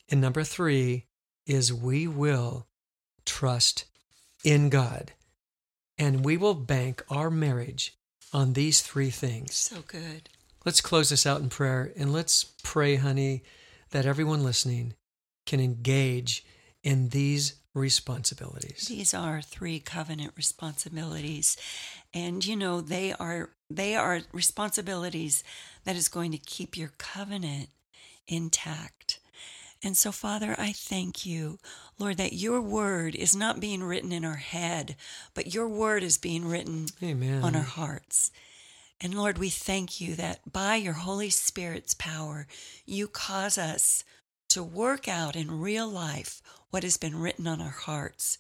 And 0.09 0.21
number 0.21 0.45
three 0.45 1.07
is 1.45 1.75
we 1.75 2.07
will 2.07 2.69
trust 3.27 3.85
in 4.45 4.69
God. 4.69 5.13
And 5.99 6.25
we 6.25 6.37
will 6.37 6.55
bank 6.55 7.03
our 7.11 7.31
marriage 7.31 7.95
on 8.33 8.53
these 8.53 8.81
three 8.81 9.11
things. 9.11 9.55
So 9.55 9.83
good. 9.87 10.29
Let's 10.65 10.81
close 10.81 11.09
this 11.09 11.27
out 11.27 11.41
in 11.41 11.49
prayer 11.49 11.93
and 11.97 12.13
let's 12.13 12.45
pray, 12.63 12.97
honey, 12.97 13.43
that 13.91 14.07
everyone 14.07 14.45
listening 14.45 14.95
can 15.47 15.61
engage 15.61 16.45
in 16.83 17.09
these 17.09 17.55
responsibilities. 17.75 18.87
These 18.89 19.15
are 19.15 19.41
three 19.41 19.81
covenant 19.81 20.33
responsibilities. 20.37 21.57
And 22.13 22.45
you 22.45 22.57
know, 22.57 22.81
they 22.81 23.13
are 23.15 23.51
they 23.71 23.95
are 23.95 24.21
responsibilities 24.33 25.45
that 25.85 25.97
is 25.97 26.09
going 26.09 26.33
to 26.33 26.39
keep 26.39 26.77
your 26.77 26.93
covenant 26.99 27.69
intact. 28.27 29.21
And 29.83 29.97
so, 29.97 30.11
Father, 30.11 30.57
I 30.59 30.73
thank 30.73 31.25
you, 31.25 31.59
Lord, 31.99 32.17
that 32.17 32.33
your 32.33 32.61
word 32.61 33.15
is 33.15 33.37
not 33.37 33.61
being 33.61 33.83
written 33.83 34.11
in 34.11 34.25
our 34.25 34.37
head, 34.37 34.97
but 35.35 35.55
your 35.55 35.69
word 35.69 36.03
is 36.03 36.19
being 36.19 36.47
written 36.47 36.87
Amen. 37.03 37.45
on 37.45 37.55
our 37.55 37.63
hearts. 37.63 38.33
And 39.01 39.15
Lord, 39.15 39.39
we 39.39 39.51
thank 39.51 40.01
you 40.01 40.17
that 40.17 40.53
by 40.53 40.77
your 40.77 40.95
Holy 40.95 41.31
Spirit's 41.31 41.95
power, 41.95 42.49
you 42.85 43.07
cause 43.07 43.57
us 43.57 44.03
to 44.49 44.65
work 44.65 45.07
out 45.07 45.37
in 45.37 45.61
real 45.61 45.89
life 45.89 46.43
what 46.71 46.83
has 46.83 46.97
been 46.97 47.21
written 47.21 47.47
on 47.47 47.61
our 47.61 47.69
hearts. 47.69 48.39